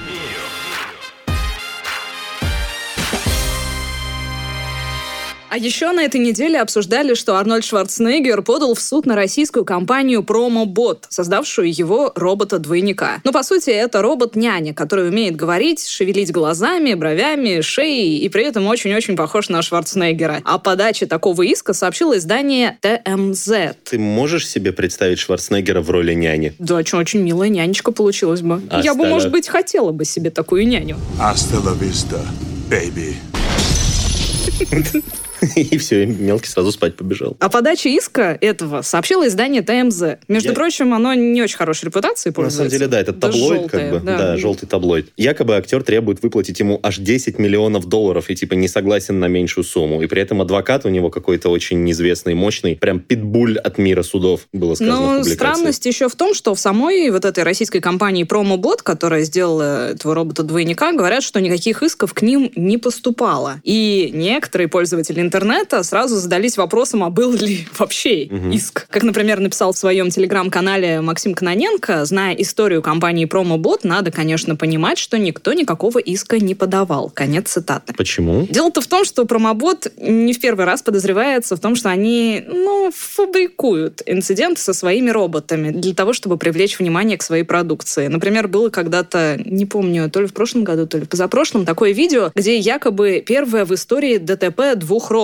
А 5.51 5.57
еще 5.57 5.91
на 5.91 6.03
этой 6.03 6.21
неделе 6.21 6.61
обсуждали, 6.61 7.13
что 7.13 7.35
Арнольд 7.35 7.65
Шварценеггер 7.65 8.41
подал 8.41 8.73
в 8.73 8.79
суд 8.79 9.05
на 9.05 9.17
российскую 9.17 9.65
компанию 9.65 10.21
PromoBot, 10.21 10.99
создавшую 11.09 11.77
его 11.77 12.13
робота-двойника. 12.15 13.19
Но, 13.25 13.33
по 13.33 13.43
сути, 13.43 13.69
это 13.69 14.01
робот-няня, 14.01 14.73
который 14.73 15.09
умеет 15.09 15.35
говорить, 15.35 15.85
шевелить 15.85 16.31
глазами, 16.31 16.93
бровями, 16.93 17.59
шеей 17.59 18.19
и 18.19 18.29
при 18.29 18.45
этом 18.45 18.65
очень-очень 18.65 19.17
похож 19.17 19.49
на 19.49 19.61
Шварценеггера. 19.61 20.39
О 20.45 20.57
подаче 20.57 21.05
такого 21.05 21.41
иска 21.41 21.73
сообщило 21.73 22.17
издание 22.17 22.77
ТМЗ. 22.79 23.75
Ты 23.83 23.99
можешь 23.99 24.47
себе 24.47 24.71
представить 24.71 25.19
Шварценеггера 25.19 25.81
в 25.81 25.89
роли 25.89 26.13
няни? 26.13 26.53
Да, 26.59 26.75
очень, 26.75 26.97
очень 26.97 27.19
милая 27.23 27.49
нянечка 27.49 27.91
получилась 27.91 28.39
бы. 28.39 28.61
А 28.69 28.79
Я 28.79 28.93
бы, 28.93 29.05
может 29.05 29.31
быть, 29.31 29.49
хотела 29.49 29.91
бы 29.91 30.05
себе 30.05 30.29
такую 30.29 30.65
няню. 30.65 30.95
Hasta 31.19 31.59
la 31.61 31.77
vista, 31.77 32.21
baby. 32.69 33.17
И 35.55 35.77
все, 35.77 36.05
мелкий 36.05 36.47
сразу 36.47 36.71
спать 36.71 36.95
побежал. 36.95 37.35
О 37.39 37.49
подаче 37.49 37.89
иска 37.95 38.37
этого 38.39 38.81
сообщило 38.81 39.27
издание 39.27 39.61
ТМЗ. 39.61 40.19
Между 40.27 40.49
Я- 40.49 40.55
прочим, 40.55 40.93
оно 40.93 41.13
не 41.13 41.41
очень 41.41 41.57
хорошей 41.57 41.85
репутацией 41.85 42.31
На 42.31 42.35
пользуется. 42.35 42.57
самом 42.57 42.69
деле, 42.71 42.87
да, 42.87 42.99
это 42.99 43.13
таблоид, 43.13 43.61
желтое, 43.61 43.69
как 43.69 43.91
бы. 44.01 44.05
да. 44.05 44.17
Да. 44.17 44.37
желтый 44.37 44.67
таблоид. 44.69 45.09
Якобы 45.17 45.55
актер 45.55 45.83
требует 45.83 46.21
выплатить 46.21 46.59
ему 46.59 46.79
аж 46.83 46.97
10 46.99 47.39
миллионов 47.39 47.85
долларов 47.87 48.29
и 48.29 48.35
типа 48.35 48.53
не 48.53 48.67
согласен 48.67 49.19
на 49.19 49.25
меньшую 49.27 49.63
сумму. 49.63 50.01
И 50.01 50.07
при 50.07 50.21
этом 50.21 50.41
адвокат 50.41 50.85
у 50.85 50.89
него 50.89 51.09
какой-то 51.09 51.49
очень 51.49 51.89
известный, 51.91 52.33
мощный, 52.35 52.75
прям 52.75 52.99
питбуль 52.99 53.57
от 53.57 53.77
мира 53.77 54.03
судов, 54.03 54.47
было 54.53 54.75
сказано 54.75 54.95
в 54.95 54.99
Но 54.99 55.07
публикации. 55.19 55.33
странность 55.33 55.85
еще 55.85 56.07
в 56.09 56.15
том, 56.15 56.33
что 56.33 56.53
в 56.55 56.59
самой 56.59 57.09
вот 57.09 57.25
этой 57.25 57.43
российской 57.43 57.79
компании 57.79 58.25
PromoBot, 58.25 58.79
которая 58.83 59.23
сделала 59.23 59.89
этого 59.91 60.13
робота-двойника, 60.15 60.91
говорят, 60.93 61.23
что 61.23 61.39
никаких 61.41 61.81
исков 61.83 62.13
к 62.13 62.21
ним 62.21 62.51
не 62.55 62.77
поступало. 62.77 63.59
И 63.63 64.11
некоторые 64.13 64.67
пользователи 64.67 65.21
интернета 65.31 65.81
сразу 65.83 66.17
задались 66.17 66.57
вопросом, 66.57 67.03
а 67.05 67.09
был 67.09 67.31
ли 67.31 67.65
вообще 67.79 68.27
Мгм. 68.29 68.51
иск. 68.51 68.87
Как, 68.89 69.03
например, 69.03 69.39
написал 69.39 69.71
в 69.71 69.77
своем 69.77 70.09
телеграм-канале 70.09 70.99
Максим 71.01 71.33
Кононенко, 71.33 72.03
зная 72.05 72.33
историю 72.35 72.81
компании 72.81 73.25
PromoBot, 73.25 73.79
надо, 73.83 74.11
конечно, 74.11 74.55
понимать, 74.57 74.97
что 74.97 75.17
никто 75.17 75.53
никакого 75.53 75.99
иска 75.99 76.37
не 76.39 76.53
подавал. 76.53 77.09
Конец 77.09 77.49
цитаты. 77.51 77.93
Почему? 77.93 78.45
Дело-то 78.49 78.81
в 78.81 78.87
том, 78.87 79.05
что 79.05 79.25
промобот 79.25 79.87
не 79.97 80.33
в 80.33 80.39
первый 80.41 80.65
раз 80.65 80.81
подозревается 80.81 81.55
в 81.55 81.59
том, 81.59 81.75
что 81.75 81.89
они, 81.89 82.43
ну, 82.47 82.91
фабрикуют 82.93 84.01
инциденты 84.05 84.59
со 84.59 84.73
своими 84.73 85.09
роботами 85.09 85.69
для 85.71 85.93
того, 85.93 86.11
чтобы 86.13 86.37
привлечь 86.37 86.77
внимание 86.77 87.17
к 87.17 87.23
своей 87.23 87.43
продукции. 87.43 88.07
Например, 88.07 88.47
было 88.49 88.69
когда-то, 88.69 89.39
не 89.45 89.65
помню, 89.65 90.09
то 90.09 90.19
ли 90.21 90.27
в 90.27 90.33
прошлом 90.33 90.63
году, 90.65 90.87
то 90.87 90.97
ли 90.97 91.05
в 91.05 91.09
позапрошлом, 91.09 91.65
такое 91.65 91.91
видео, 91.91 92.31
где 92.35 92.57
якобы 92.57 93.23
первое 93.25 93.63
в 93.65 93.73
истории 93.73 94.17
ДТП 94.17 94.75
двух 94.75 95.09
роботов. 95.09 95.20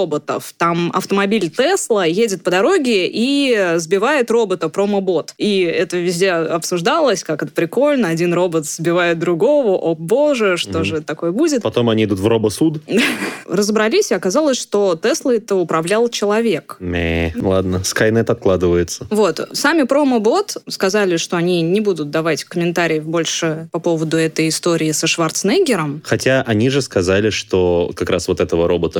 Там 0.57 0.91
автомобиль 0.93 1.49
Тесла 1.49 2.05
едет 2.05 2.43
по 2.43 2.51
дороге 2.51 3.07
и 3.11 3.73
сбивает 3.77 4.29
робота 4.31 4.69
промобот. 4.69 5.33
И 5.37 5.61
это 5.61 5.97
везде 5.97 6.31
обсуждалось, 6.31 7.23
как 7.23 7.43
это 7.43 7.51
прикольно. 7.51 8.09
Один 8.09 8.33
робот 8.33 8.65
сбивает 8.65 9.19
другого. 9.19 9.77
О 9.77 9.95
боже, 9.95 10.57
что 10.57 10.79
Мгм. 10.79 10.83
же 10.85 11.01
такое 11.01 11.31
будет? 11.31 11.63
Потом 11.63 11.89
они 11.89 12.03
идут 12.03 12.19
в 12.19 12.27
робосуд. 12.27 12.81
разобрались, 13.47 14.11
и 14.11 14.13
оказалось, 14.13 14.57
что 14.59 14.99
Тесла 15.01 15.35
это 15.35 15.55
управлял 15.55 16.09
человек. 16.09 16.75
Ме, 16.79 17.33
ладно, 17.39 17.83
Скайнет 17.83 18.29
откладывается. 18.29 19.07
Вот. 19.09 19.39
Сами 19.53 19.83
промобот 19.83 20.57
сказали, 20.67 21.17
что 21.17 21.37
они 21.37 21.61
не 21.61 21.79
будут 21.81 22.09
давать 22.09 22.43
комментариев 22.43 23.05
больше 23.05 23.69
по 23.71 23.79
поводу 23.79 24.17
этой 24.17 24.49
истории 24.49 24.91
со 24.91 25.07
Шварценеггером. 25.07 26.01
Хотя 26.05 26.43
они 26.45 26.69
же 26.69 26.81
сказали, 26.81 27.29
что 27.29 27.91
как 27.95 28.09
раз 28.09 28.27
вот 28.27 28.39
этого 28.39 28.67
робота 28.67 28.99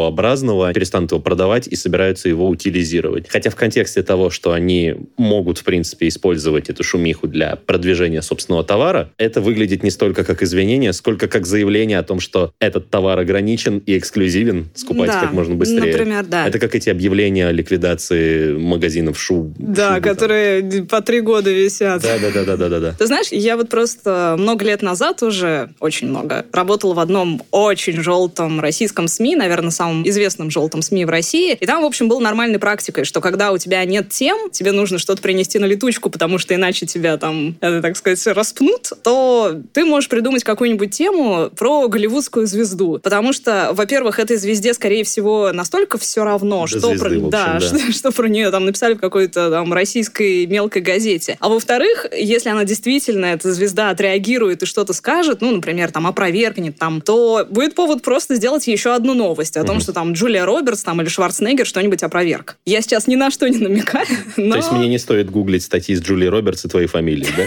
Шварценеггерообразного 0.00 0.72
перестанут 0.72 1.10
его 1.12 1.20
продавать 1.20 1.66
и 1.66 1.76
собираются 1.76 2.28
его 2.28 2.48
утилизировать. 2.48 3.26
Хотя 3.28 3.50
в 3.50 3.56
контексте 3.56 4.02
того, 4.02 4.30
что 4.30 4.52
они 4.52 4.94
могут, 5.16 5.58
в 5.58 5.64
принципе, 5.64 6.08
использовать 6.08 6.70
эту 6.70 6.82
шумиху 6.82 7.26
для 7.26 7.56
продвижения 7.56 8.22
собственного 8.22 8.64
товара, 8.64 9.10
это 9.18 9.40
выглядит 9.40 9.82
не 9.82 9.90
столько 9.90 10.24
как 10.24 10.42
извинение, 10.42 10.92
сколько 10.92 11.28
как 11.28 11.46
заявление 11.46 11.98
о 11.98 12.02
том, 12.02 12.20
что 12.20 12.52
этот 12.60 12.90
товар 12.90 13.18
ограничен 13.18 13.78
и 13.78 13.98
эксклюзивен, 13.98 14.70
скупать 14.74 15.08
Да, 15.08 15.20
как 15.20 15.32
можно 15.32 15.54
быстрее. 15.54 15.92
Например, 15.92 16.24
да. 16.24 16.46
Это 16.46 16.58
как 16.58 16.74
эти 16.74 16.90
объявления 16.90 17.48
о 17.48 17.52
ликвидации 17.52 18.56
магазинов 18.56 19.20
шу. 19.20 19.52
Да, 19.58 19.94
шубы 19.94 20.00
там. 20.00 20.14
которые 20.14 20.82
по 20.84 21.00
три 21.02 21.20
года 21.20 21.50
висят. 21.50 22.02
Да, 22.02 22.18
да, 22.18 22.30
да, 22.30 22.44
да, 22.44 22.56
да, 22.56 22.68
да, 22.68 22.80
да. 22.80 22.94
Ты 22.98 23.06
знаешь, 23.06 23.28
я 23.30 23.56
вот 23.56 23.68
просто 23.68 24.36
много 24.38 24.64
лет 24.64 24.82
назад 24.82 25.22
уже, 25.22 25.70
очень 25.80 26.08
много, 26.08 26.46
работала 26.52 26.94
в 26.94 26.98
одном 26.98 27.42
очень 27.50 28.02
желтом 28.02 28.60
российском 28.60 29.08
СМИ, 29.08 29.36
наверное, 29.36 29.70
самом 29.70 29.89
известном 30.06 30.50
желтом 30.50 30.82
СМИ 30.82 31.04
в 31.04 31.10
России. 31.10 31.56
И 31.60 31.66
там, 31.66 31.82
в 31.82 31.86
общем, 31.86 32.08
было 32.08 32.20
нормальной 32.20 32.58
практикой, 32.58 33.04
что 33.04 33.20
когда 33.20 33.52
у 33.52 33.58
тебя 33.58 33.84
нет 33.84 34.08
тем, 34.10 34.50
тебе 34.50 34.72
нужно 34.72 34.98
что-то 34.98 35.22
принести 35.22 35.58
на 35.58 35.66
летучку, 35.66 36.10
потому 36.10 36.38
что 36.38 36.54
иначе 36.54 36.86
тебя 36.86 37.16
там, 37.16 37.56
это, 37.60 37.82
так 37.82 37.96
сказать, 37.96 38.24
распнут, 38.28 38.92
то 39.02 39.60
ты 39.72 39.84
можешь 39.84 40.08
придумать 40.08 40.44
какую-нибудь 40.44 40.90
тему 40.90 41.50
про 41.56 41.88
голливудскую 41.88 42.46
звезду. 42.46 42.98
Потому 43.02 43.32
что, 43.32 43.70
во-первых, 43.72 44.18
этой 44.18 44.36
звезде, 44.36 44.74
скорее 44.74 45.04
всего, 45.04 45.52
настолько 45.52 45.98
все 45.98 46.24
равно, 46.24 46.62
До 46.62 46.66
что, 46.66 46.80
звезды, 46.80 46.98
про, 46.98 47.08
общем, 47.08 47.30
да, 47.30 47.58
да. 47.58 47.60
что, 47.60 47.92
что 47.92 48.12
про 48.12 48.28
нее 48.28 48.50
там 48.50 48.64
написали 48.64 48.94
в 48.94 49.00
какой-то 49.00 49.50
там 49.50 49.72
российской 49.72 50.46
мелкой 50.46 50.82
газете. 50.82 51.36
А 51.40 51.48
во-вторых, 51.48 52.06
если 52.12 52.48
она 52.48 52.64
действительно, 52.64 53.26
эта 53.26 53.52
звезда, 53.52 53.90
отреагирует 53.90 54.62
и 54.62 54.66
что-то 54.66 54.92
скажет, 54.92 55.40
ну, 55.40 55.50
например, 55.52 55.90
там, 55.90 56.06
опровергнет 56.06 56.78
там, 56.78 57.00
то 57.00 57.46
будет 57.48 57.74
повод 57.74 58.02
просто 58.02 58.34
сделать 58.34 58.66
еще 58.66 58.94
одну 58.94 59.14
новость 59.14 59.56
о 59.56 59.64
том, 59.64 59.79
Что 59.80 59.92
там 59.92 60.12
Джулия 60.12 60.44
Робертс 60.44 60.82
там 60.82 61.00
или 61.00 61.08
Шварценеггер 61.08 61.66
что-нибудь 61.66 62.02
опроверг. 62.02 62.56
Я 62.64 62.82
сейчас 62.82 63.06
ни 63.06 63.16
на 63.16 63.30
что 63.30 63.48
не 63.48 63.58
намекаю, 63.58 64.06
но 64.36 64.52
То 64.52 64.56
есть 64.56 64.72
мне 64.72 64.88
не 64.88 64.98
стоит 64.98 65.30
гуглить 65.30 65.62
статьи 65.62 65.94
с 65.94 66.02
Джулией 66.02 66.28
Робертс 66.28 66.64
и 66.64 66.68
твоей 66.68 66.86
фамилией, 66.86 67.32
да? 67.36 67.44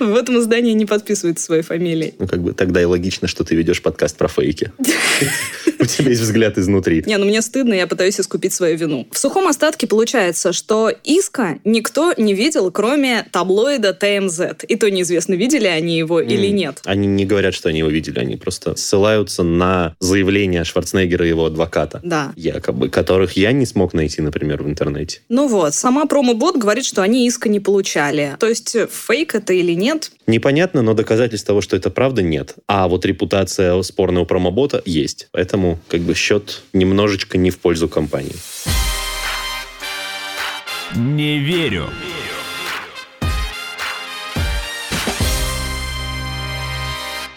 В 0.00 0.14
этом 0.16 0.38
издании 0.40 0.72
не 0.72 0.86
подписывается 0.86 1.44
своей 1.44 1.62
фамилией. 1.62 2.14
Ну, 2.18 2.26
как 2.26 2.42
бы 2.42 2.52
тогда 2.52 2.82
и 2.82 2.84
логично, 2.84 3.28
что 3.28 3.44
ты 3.44 3.54
ведешь 3.54 3.80
подкаст 3.80 4.16
про 4.16 4.28
фейки. 4.28 4.72
У 5.80 5.86
тебя 5.86 6.10
есть 6.10 6.22
взгляд 6.22 6.58
изнутри. 6.58 7.02
Не, 7.06 7.18
ну 7.18 7.26
мне 7.26 7.42
стыдно, 7.42 7.74
я 7.74 7.86
пытаюсь 7.86 8.18
искупить 8.18 8.52
свою 8.52 8.76
вину. 8.76 9.06
В 9.10 9.18
сухом 9.18 9.46
остатке 9.48 9.86
получается, 9.86 10.52
что 10.52 10.90
иска 11.04 11.58
никто 11.64 12.14
не 12.16 12.34
видел, 12.34 12.70
кроме 12.70 13.26
таблоида 13.30 13.92
ТМЗ. 13.92 14.40
И 14.66 14.76
то 14.76 14.90
неизвестно, 14.90 15.34
видели 15.34 15.66
они 15.66 15.98
его 15.98 16.20
или 16.20 16.48
нет. 16.48 16.80
Они 16.84 17.06
не 17.06 17.26
говорят, 17.26 17.54
что 17.54 17.68
они 17.68 17.80
его 17.80 17.90
видели, 17.90 18.18
они 18.18 18.36
просто 18.36 18.76
ссылаются 18.76 19.42
на 19.42 19.94
заявление 20.00 20.64
Шварценеггера 20.64 21.26
и 21.26 21.28
его 21.28 21.46
адвоката. 21.46 22.00
Да. 22.02 22.32
Якобы, 22.36 22.88
которых 22.88 23.36
я 23.36 23.52
не 23.52 23.66
смог 23.66 23.94
найти, 23.94 24.22
например, 24.22 24.62
в 24.62 24.68
интернете. 24.68 25.20
Ну 25.28 25.48
вот, 25.48 25.74
сама 25.74 26.06
промобот 26.06 26.56
говорит, 26.56 26.84
что 26.84 27.02
они 27.02 27.26
иска 27.26 27.48
не 27.48 27.60
получали. 27.60 28.36
То 28.40 28.48
есть 28.48 28.74
э, 28.74 28.86
фейк 29.06 29.34
это 29.34 29.52
или 29.52 29.72
нет? 29.72 30.10
Непонятно, 30.26 30.82
но 30.82 30.94
доказательств 30.94 31.46
того, 31.46 31.60
что 31.60 31.76
это 31.76 31.90
правда, 31.90 32.22
нет. 32.22 32.54
А 32.66 32.88
вот 32.88 33.04
репутация 33.04 33.80
спорная 33.82 34.22
у 34.22 34.26
промобота 34.26 34.82
есть. 34.84 35.28
Поэтому 35.32 35.78
как 35.88 36.00
бы 36.00 36.14
счет 36.14 36.62
немножечко 36.72 37.38
не 37.38 37.50
в 37.50 37.58
пользу 37.58 37.88
компании. 37.88 38.34
Не 40.94 41.38
верю. 41.38 41.88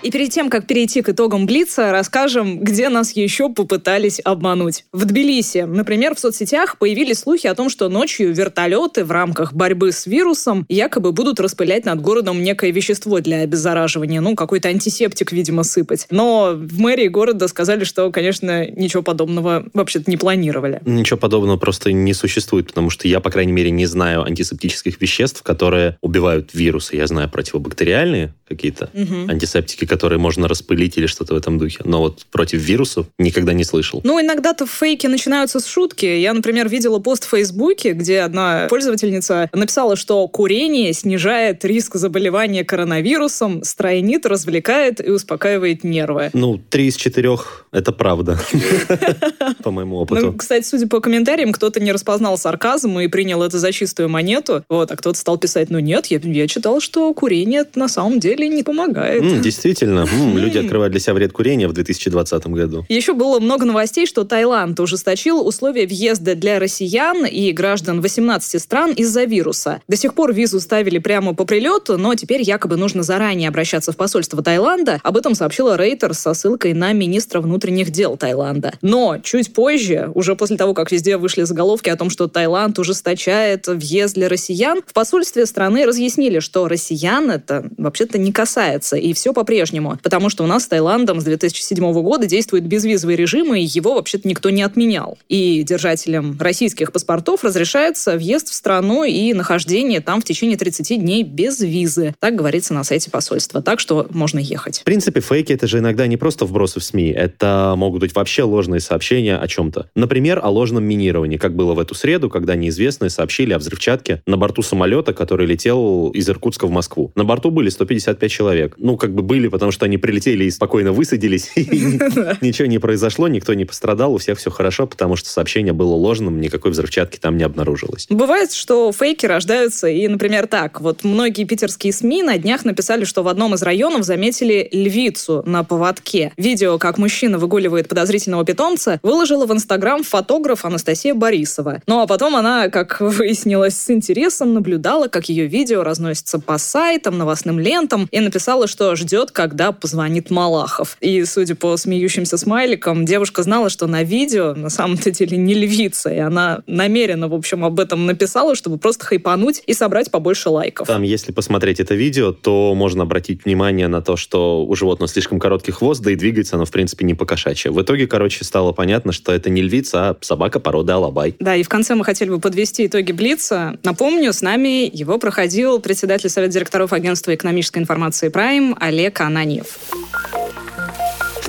И 0.07 0.09
перед 0.09 0.29
тем, 0.29 0.49
как 0.49 0.67
перейти 0.67 1.01
к 1.01 1.09
итогам 1.09 1.45
Блица, 1.45 1.91
расскажем, 1.91 2.59
где 2.61 2.87
нас 2.87 3.11
еще 3.11 3.49
попытались 3.49 4.21
обмануть. 4.23 4.85
В 4.93 5.03
Тбилиси, 5.03 5.65
например, 5.67 6.15
в 6.15 6.19
соцсетях 6.19 6.77
появились 6.77 7.19
слухи 7.19 7.45
о 7.47 7.55
том, 7.55 7.69
что 7.69 7.89
ночью 7.89 8.33
вертолеты 8.33 9.03
в 9.03 9.11
рамках 9.11 9.51
борьбы 9.51 9.91
с 9.91 10.05
вирусом 10.05 10.65
якобы 10.69 11.11
будут 11.11 11.41
распылять 11.41 11.83
над 11.83 11.99
городом 11.99 12.41
некое 12.41 12.71
вещество 12.71 13.19
для 13.19 13.41
обеззараживания, 13.41 14.21
ну, 14.21 14.35
какой-то 14.37 14.69
антисептик, 14.69 15.33
видимо, 15.33 15.63
сыпать. 15.63 16.07
Но 16.09 16.53
в 16.55 16.79
мэрии 16.79 17.09
города 17.09 17.49
сказали, 17.49 17.83
что, 17.83 18.09
конечно, 18.09 18.65
ничего 18.65 19.03
подобного 19.03 19.65
вообще-то 19.73 20.09
не 20.09 20.15
планировали. 20.15 20.79
Ничего 20.85 21.17
подобного 21.17 21.57
просто 21.57 21.91
не 21.91 22.13
существует, 22.13 22.67
потому 22.67 22.89
что 22.91 23.09
я, 23.09 23.19
по 23.19 23.29
крайней 23.29 23.51
мере, 23.51 23.71
не 23.71 23.85
знаю 23.85 24.23
антисептических 24.23 25.01
веществ, 25.01 25.43
которые 25.43 25.97
убивают 25.99 26.51
вирусы. 26.53 26.95
Я 26.95 27.07
знаю 27.07 27.29
противобактериальные 27.29 28.33
какие-то 28.47 28.89
Мгм. 28.93 29.29
антисептики, 29.29 29.85
которые 29.97 30.19
можно 30.19 30.47
распылить 30.47 30.95
или 30.97 31.07
что-то 31.07 31.33
в 31.33 31.37
этом 31.37 31.57
духе. 31.57 31.79
Но 31.83 31.99
вот 32.01 32.25
против 32.31 32.59
вирусов 32.61 33.07
никогда 33.17 33.53
не 33.53 33.63
слышал. 33.63 34.01
Ну, 34.03 34.21
иногда-то 34.21 34.67
фейки 34.67 35.07
начинаются 35.07 35.59
с 35.59 35.65
шутки. 35.65 36.05
Я, 36.05 36.33
например, 36.33 36.69
видела 36.69 36.99
пост 36.99 37.25
в 37.25 37.29
Фейсбуке, 37.29 37.93
где 37.93 38.19
одна 38.19 38.67
пользовательница 38.69 39.49
написала, 39.53 39.95
что 39.95 40.27
курение 40.27 40.93
снижает 40.93 41.65
риск 41.65 41.95
заболевания 41.95 42.63
коронавирусом, 42.63 43.63
стройнит, 43.63 44.25
развлекает 44.27 45.03
и 45.05 45.09
успокаивает 45.09 45.83
нервы. 45.83 46.29
Ну, 46.33 46.59
три 46.69 46.87
из 46.87 46.95
четырех— 46.95 47.65
это 47.71 47.91
правда, 47.91 48.39
по 49.63 49.71
моему 49.71 49.95
Ну, 49.97 50.01
опыту. 50.03 50.33
кстати, 50.37 50.65
судя 50.65 50.87
по 50.87 50.99
комментариям, 50.99 51.51
кто-то 51.51 51.79
не 51.79 51.91
распознал 51.91 52.37
сарказм 52.37 52.99
и 52.99 53.07
принял 53.07 53.41
это 53.41 53.57
за 53.59 53.71
чистую 53.71 54.09
монету. 54.09 54.63
Вот, 54.69 54.91
а 54.91 54.95
кто-то 54.95 55.17
стал 55.17 55.37
писать, 55.37 55.69
ну 55.69 55.79
нет, 55.79 56.07
я, 56.07 56.47
читал, 56.47 56.79
что 56.81 57.13
курение 57.13 57.63
на 57.75 57.87
самом 57.87 58.19
деле 58.19 58.47
не 58.47 58.63
помогает. 58.63 59.21
М, 59.23 59.41
действительно, 59.87 60.39
люди 60.39 60.57
открывают 60.57 60.91
для 60.91 60.99
себя 60.99 61.13
вред 61.13 61.31
курения 61.31 61.67
в 61.67 61.73
2020 61.73 62.47
году. 62.47 62.85
Еще 62.89 63.13
было 63.13 63.39
много 63.39 63.65
новостей, 63.65 64.05
что 64.05 64.23
Таиланд 64.23 64.79
ужесточил 64.79 65.45
условия 65.45 65.85
въезда 65.85 66.35
для 66.35 66.59
россиян 66.59 67.25
и 67.25 67.51
граждан 67.51 68.01
18 68.01 68.61
стран 68.61 68.93
из-за 68.93 69.23
вируса. 69.23 69.81
До 69.87 69.95
сих 69.95 70.13
пор 70.13 70.33
визу 70.33 70.59
ставили 70.59 70.97
прямо 70.97 71.33
по 71.33 71.45
прилету, 71.45 71.97
но 71.97 72.15
теперь 72.15 72.41
якобы 72.41 72.77
нужно 72.77 73.03
заранее 73.03 73.49
обращаться 73.49 73.91
в 73.91 73.97
посольство 73.97 74.43
Таиланда. 74.43 74.99
Об 75.03 75.17
этом 75.17 75.35
сообщила 75.35 75.77
Рейтер 75.77 76.13
со 76.13 76.33
ссылкой 76.33 76.73
на 76.73 76.93
министра 76.93 77.41
внутренних 77.41 77.91
дел 77.91 78.17
Таиланда. 78.17 78.73
Но 78.81 79.17
чуть 79.23 79.53
позже, 79.53 80.11
уже 80.13 80.35
после 80.35 80.57
того, 80.57 80.73
как 80.73 80.91
везде 80.91 81.17
вышли 81.17 81.43
заголовки 81.43 81.89
о 81.89 81.95
том, 81.95 82.09
что 82.09 82.27
Таиланд 82.27 82.77
ужесточает 82.79 83.67
въезд 83.67 84.15
для 84.15 84.29
россиян, 84.29 84.81
в 84.85 84.93
посольстве 84.93 85.45
страны 85.45 85.85
разъяснили, 85.85 86.39
что 86.39 86.67
россиян 86.67 87.29
это 87.31 87.69
вообще-то 87.77 88.17
не 88.17 88.31
касается, 88.31 88.97
и 88.97 89.13
все 89.13 89.33
по-прежнему. 89.33 89.66
Потому 90.03 90.29
что 90.29 90.43
у 90.43 90.47
нас 90.47 90.63
с 90.63 90.67
Таиландом 90.67 91.21
с 91.21 91.23
2007 91.23 91.93
года 92.01 92.25
действует 92.25 92.65
безвизовый 92.65 93.15
режим, 93.15 93.53
и 93.53 93.61
его 93.61 93.95
вообще-то 93.95 94.27
никто 94.27 94.49
не 94.49 94.61
отменял. 94.61 95.17
И 95.29 95.63
держателям 95.63 96.37
российских 96.39 96.91
паспортов 96.91 97.43
разрешается 97.43 98.17
въезд 98.17 98.49
в 98.49 98.53
страну 98.53 99.03
и 99.03 99.33
нахождение 99.33 100.01
там 100.01 100.21
в 100.21 100.23
течение 100.23 100.57
30 100.57 100.99
дней 100.99 101.23
без 101.23 101.59
визы. 101.59 102.15
Так 102.19 102.35
говорится 102.35 102.73
на 102.73 102.83
сайте 102.83 103.09
посольства. 103.09 103.61
Так 103.61 103.79
что 103.79 104.07
можно 104.09 104.39
ехать. 104.39 104.79
В 104.79 104.83
принципе, 104.83 105.21
фейки 105.21 105.53
это 105.53 105.67
же 105.67 105.79
иногда 105.79 106.07
не 106.07 106.17
просто 106.17 106.45
вбросы 106.45 106.79
в 106.79 106.83
СМИ, 106.83 107.09
это 107.11 107.73
могут 107.77 108.01
быть 108.01 108.15
вообще 108.15 108.43
ложные 108.43 108.79
сообщения 108.79 109.37
о 109.37 109.47
чем-то. 109.47 109.89
Например, 109.95 110.39
о 110.43 110.49
ложном 110.49 110.83
минировании, 110.83 111.37
как 111.37 111.55
было 111.55 111.73
в 111.73 111.79
эту 111.79 111.95
среду, 111.95 112.29
когда 112.29 112.55
неизвестные 112.55 113.09
сообщили 113.09 113.53
о 113.53 113.59
взрывчатке 113.59 114.21
на 114.25 114.37
борту 114.37 114.61
самолета, 114.61 115.13
который 115.13 115.47
летел 115.47 116.09
из 116.13 116.29
Иркутска 116.29 116.67
в 116.67 116.71
Москву. 116.71 117.11
На 117.15 117.23
борту 117.23 117.51
были 117.51 117.69
155 117.69 118.31
человек. 118.31 118.75
Ну, 118.77 118.97
как 118.97 119.13
бы 119.13 119.21
были, 119.21 119.47
потому 119.57 119.71
что 119.71 119.85
они 119.85 119.97
прилетели 119.97 120.43
и 120.43 120.51
спокойно 120.51 120.91
высадились, 120.91 121.49
ничего 121.55 122.67
не 122.67 122.77
произошло, 122.77 123.27
никто 123.27 123.55
не 123.55 123.65
пострадал, 123.65 124.13
у 124.13 124.19
всех 124.19 124.37
все 124.37 124.51
хорошо, 124.51 124.85
потому 124.85 125.15
что 125.15 125.29
сообщение 125.29 125.73
было 125.73 125.95
ложным, 125.95 126.39
никакой 126.39 126.69
взрывчатки 126.69 127.17
там 127.17 127.37
не 127.37 127.43
обнаружилось. 127.43 128.05
Бывает, 128.11 128.51
что 128.51 128.91
фейки 128.91 129.25
рождаются, 129.25 129.87
и, 129.87 130.07
например, 130.07 130.45
так. 130.45 130.79
Вот 130.79 131.03
многие 131.03 131.43
питерские 131.43 131.91
СМИ 131.91 132.21
на 132.21 132.37
днях 132.37 132.65
написали, 132.65 133.03
что 133.03 133.23
в 133.23 133.27
одном 133.27 133.55
из 133.55 133.63
районов 133.63 134.03
заметили 134.03 134.69
львицу 134.71 135.41
на 135.47 135.63
поводке. 135.63 136.33
Видео, 136.37 136.77
как 136.77 136.99
мужчина 136.99 137.39
выгуливает 137.39 137.87
подозрительного 137.87 138.45
питомца, 138.45 138.99
выложила 139.01 139.47
в 139.47 139.51
Инстаграм 139.51 140.03
фотограф 140.03 140.65
Анастасия 140.65 141.15
Борисова. 141.15 141.81
Ну 141.87 142.01
а 142.01 142.05
потом 142.05 142.35
она, 142.35 142.69
как 142.69 142.97
выяснилось, 142.99 143.75
с 143.75 143.89
интересом 143.89 144.53
наблюдала, 144.53 145.07
как 145.07 145.29
ее 145.29 145.47
видео 145.47 145.81
разносится 145.81 146.37
по 146.37 146.59
сайтам, 146.59 147.17
новостным 147.17 147.59
лентам, 147.59 148.07
и 148.11 148.19
написала, 148.19 148.67
что 148.67 148.95
ждет, 148.95 149.31
когда 149.47 149.71
позвонит 149.71 150.29
Малахов. 150.29 150.97
И, 150.99 151.23
судя 151.23 151.55
по 151.55 151.77
смеющимся 151.77 152.37
смайликам, 152.37 153.05
девушка 153.05 153.43
знала, 153.43 153.69
что 153.69 153.87
на 153.87 154.03
видео 154.03 154.53
на 154.53 154.69
самом-то 154.69 155.09
деле 155.09 155.37
не 155.37 155.53
львица, 155.53 156.09
и 156.09 156.17
она 156.17 156.63
намеренно, 156.67 157.29
в 157.29 157.33
общем, 157.33 157.63
об 157.63 157.79
этом 157.79 158.05
написала, 158.05 158.55
чтобы 158.55 158.77
просто 158.77 159.05
хайпануть 159.05 159.63
и 159.65 159.73
собрать 159.73 160.11
побольше 160.11 160.49
лайков. 160.49 160.87
Там, 160.87 161.03
если 161.03 161.31
посмотреть 161.31 161.79
это 161.79 161.95
видео, 161.95 162.33
то 162.33 162.73
можно 162.75 163.03
обратить 163.03 163.45
внимание 163.45 163.87
на 163.87 164.01
то, 164.01 164.17
что 164.17 164.65
у 164.65 164.75
животного 164.75 165.07
слишком 165.07 165.39
короткий 165.39 165.71
хвост, 165.71 166.01
да 166.01 166.11
и 166.11 166.15
двигается 166.15 166.57
оно, 166.57 166.65
в 166.65 166.71
принципе, 166.71 167.05
не 167.05 167.13
покошачье. 167.13 167.71
В 167.71 167.81
итоге, 167.81 168.05
короче, 168.05 168.43
стало 168.43 168.73
понятно, 168.73 169.13
что 169.13 169.31
это 169.31 169.49
не 169.49 169.61
львица, 169.61 170.09
а 170.09 170.17
собака 170.19 170.59
породы 170.59 170.91
алабай. 170.91 171.35
Да, 171.39 171.55
и 171.55 171.63
в 171.63 171.69
конце 171.69 171.95
мы 171.95 172.03
хотели 172.03 172.29
бы 172.29 172.41
подвести 172.41 172.85
итоги 172.85 173.13
Блица. 173.13 173.77
Напомню, 173.83 174.33
с 174.33 174.41
нами 174.41 174.89
его 174.93 175.17
проходил 175.17 175.79
председатель 175.79 176.29
Совета 176.29 176.51
директоров 176.51 176.91
Агентства 176.91 177.33
экономической 177.33 177.79
информации 177.79 178.27
«Прайм» 178.27 178.75
Олег 178.77 179.21
Ананьев. 179.37 179.77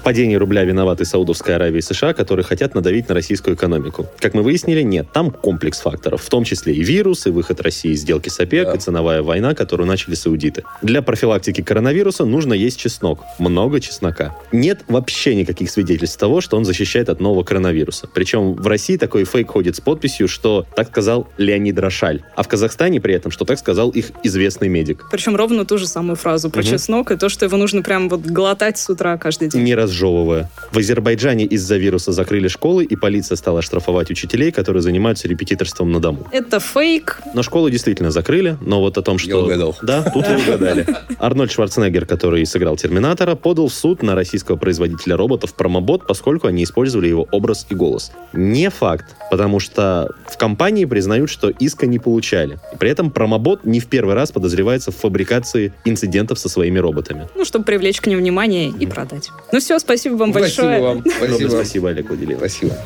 Падении 0.09 0.37
рубля 0.37 0.65
виноваты 0.65 1.05
Саудовская 1.05 1.57
Аравия 1.57 1.81
и 1.81 1.83
США, 1.83 2.15
которые 2.15 2.43
хотят 2.43 2.75
надавить 2.75 3.11
на 3.11 3.15
российскую 3.15 3.55
экономику. 3.55 4.07
Как 4.21 4.33
мы 4.33 4.43
выяснили, 4.43 4.81
нет, 4.81 5.09
там 5.13 5.31
комплекс 5.31 5.81
факторов, 5.81 6.23
в 6.23 6.31
том 6.31 6.45
числе 6.45 6.73
и 6.73 6.83
вирус, 6.83 7.27
и 7.27 7.31
выход 7.31 7.61
России 7.61 7.91
из 7.93 8.01
сделки 8.01 8.31
с 8.31 8.41
ОПЕК, 8.41 8.69
Да. 8.69 8.73
и 8.75 8.79
ценовая 8.79 9.21
война, 9.21 9.55
которую 9.55 9.87
начали 9.87 10.15
саудиты. 10.15 10.63
Для 10.81 11.03
профилактики 11.03 11.61
коронавируса 11.61 12.25
нужно 12.25 12.55
есть 12.55 12.79
чеснок. 12.81 13.21
Много 13.39 13.81
чеснока. 13.81 14.35
Нет 14.51 14.81
вообще 14.89 15.35
никаких 15.35 15.71
свидетельств 15.71 16.17
того, 16.19 16.41
что 16.41 16.57
он 16.57 16.65
защищает 16.65 17.11
от 17.11 17.21
нового 17.21 17.43
коронавируса. 17.43 18.09
Причем 18.15 18.55
в 18.55 18.67
России 18.67 18.97
такой 18.97 19.25
фейк 19.27 19.51
ходит 19.51 19.77
с 19.77 19.81
подписью, 19.83 20.27
что 20.27 20.65
так 20.75 20.89
сказал 20.89 21.29
Леонид 21.37 21.79
Рошаль. 21.79 22.23
А 22.35 22.43
в 22.43 22.49
Казахстане 22.49 22.99
при 23.03 23.13
этом, 23.13 23.31
что 23.31 23.45
так 23.45 23.59
сказал 23.59 23.91
их 23.91 24.13
известный 24.23 24.69
медик. 24.69 25.05
Причем 25.11 25.37
ровно 25.37 25.67
ту 25.67 25.77
же 25.77 25.87
самую 25.87 26.17
фразу 26.17 26.49
про 26.49 26.63
Мгм. 26.63 26.71
чеснок 26.71 27.11
и 27.11 27.17
то, 27.19 27.29
что 27.29 27.45
его 27.45 27.59
нужно 27.59 27.83
прям 27.83 28.09
вот 28.09 28.23
глотать 28.23 28.79
с 28.79 28.89
утра 28.89 29.19
каждый 29.19 29.49
день. 29.51 29.63
не 29.65 29.75
разжевывая. 29.99 30.51
В 30.73 30.79
Азербайджане 30.79 31.45
из-за 31.45 31.77
вируса 31.77 32.13
закрыли 32.13 32.49
школы, 32.49 32.85
и 32.85 32.97
полиция 32.97 33.37
стала 33.37 33.63
штрафовать 33.63 34.11
учителей, 34.11 34.53
которые 34.53 34.83
занимаются 34.83 35.29
репетиторством 35.29 35.93
на 35.93 36.01
дому. 36.01 36.27
Это 36.31 36.61
фейк. 36.61 37.21
Но 37.35 37.43
школы 37.43 37.71
действительно 37.71 38.11
закрыли, 38.11 38.57
но 38.61 38.81
вот 38.81 38.99
о 38.99 39.03
том, 39.03 39.19
что... 39.19 39.45
угадал. 39.45 39.77
Да, 39.83 40.03
тут 40.03 40.27
вы 40.29 40.37
угадали. 40.37 40.87
Арнольд 41.19 41.51
Шварценеггер, 41.51 42.07
который 42.07 42.45
сыграл 42.47 42.77
Терминатора, 42.77 43.35
подал 43.35 43.69
в 43.69 43.75
суд 43.75 44.03
на 44.03 44.15
российского 44.15 44.57
производителя 44.57 45.17
роботов 45.17 45.55
Промобот, 45.55 46.07
поскольку 46.07 46.47
они 46.47 46.65
использовали 46.65 47.09
его 47.09 47.27
образ 47.33 47.67
и 47.71 47.75
голос. 47.75 48.13
Не 48.33 48.71
факт, 48.71 49.17
потому 49.31 49.61
что 49.61 50.11
в 50.27 50.37
компании 50.37 50.85
признают, 50.85 51.31
что 51.31 51.51
иска 51.51 51.87
не 51.87 51.99
получали. 51.99 52.59
И 52.73 52.77
при 52.77 52.91
этом 52.91 53.11
Промобот 53.11 53.65
не 53.65 53.81
в 53.81 53.87
первый 53.87 54.15
раз 54.15 54.31
подозревается 54.31 54.93
в 54.93 54.97
фабрикации 54.97 55.73
инцидентов 55.85 56.39
со 56.39 56.49
своими 56.49 56.79
роботами. 56.79 57.29
Ну, 57.35 57.45
чтобы 57.45 57.65
привлечь 57.65 58.01
к 58.01 58.07
ним 58.07 58.19
внимание 58.19 58.69
и 58.69 58.87
продать. 58.87 59.31
Ну 59.53 59.61
все, 59.61 59.79
спасибо 59.89 60.17
вам 60.17 60.33
Спасибо 60.33 60.69
большое. 60.69 60.83
вам. 60.83 61.05
Спасибо. 61.17 61.49
спасибо, 61.49 61.89
Олег 61.91 62.09
Владимирович. 62.09 62.39
Спасибо. 62.39 62.77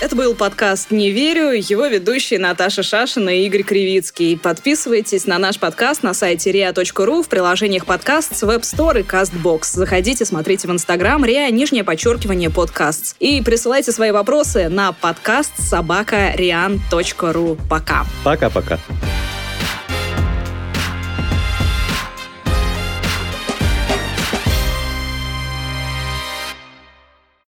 Это 0.00 0.14
был 0.14 0.36
подкаст 0.36 0.92
«Не 0.92 1.10
верю», 1.10 1.50
его 1.50 1.86
ведущие 1.86 2.38
Наташа 2.38 2.84
Шашина 2.84 3.30
и 3.30 3.46
Игорь 3.46 3.64
Кривицкий. 3.64 4.38
Подписывайтесь 4.38 5.26
на 5.26 5.38
наш 5.38 5.58
подкаст 5.58 6.04
на 6.04 6.14
сайте 6.14 6.52
ria.ru 6.52 7.22
в 7.24 7.28
приложениях 7.28 7.84
подкаст 7.84 8.36
с 8.36 8.44
Web 8.44 8.60
Store 8.60 9.00
и 9.00 9.02
CastBox. 9.02 9.60
Заходите, 9.64 10.24
смотрите 10.24 10.68
в 10.68 10.70
Инстаграм 10.70 11.24
ria, 11.24 11.50
нижнее 11.50 11.82
подчеркивание, 11.82 12.48
подкаст. 12.48 13.16
И 13.18 13.42
присылайте 13.42 13.90
свои 13.90 14.12
вопросы 14.12 14.68
на 14.68 14.92
подкаст 14.92 15.52
собака 15.58 16.32
Пока. 17.68 18.06
Пока-пока. 18.22 18.78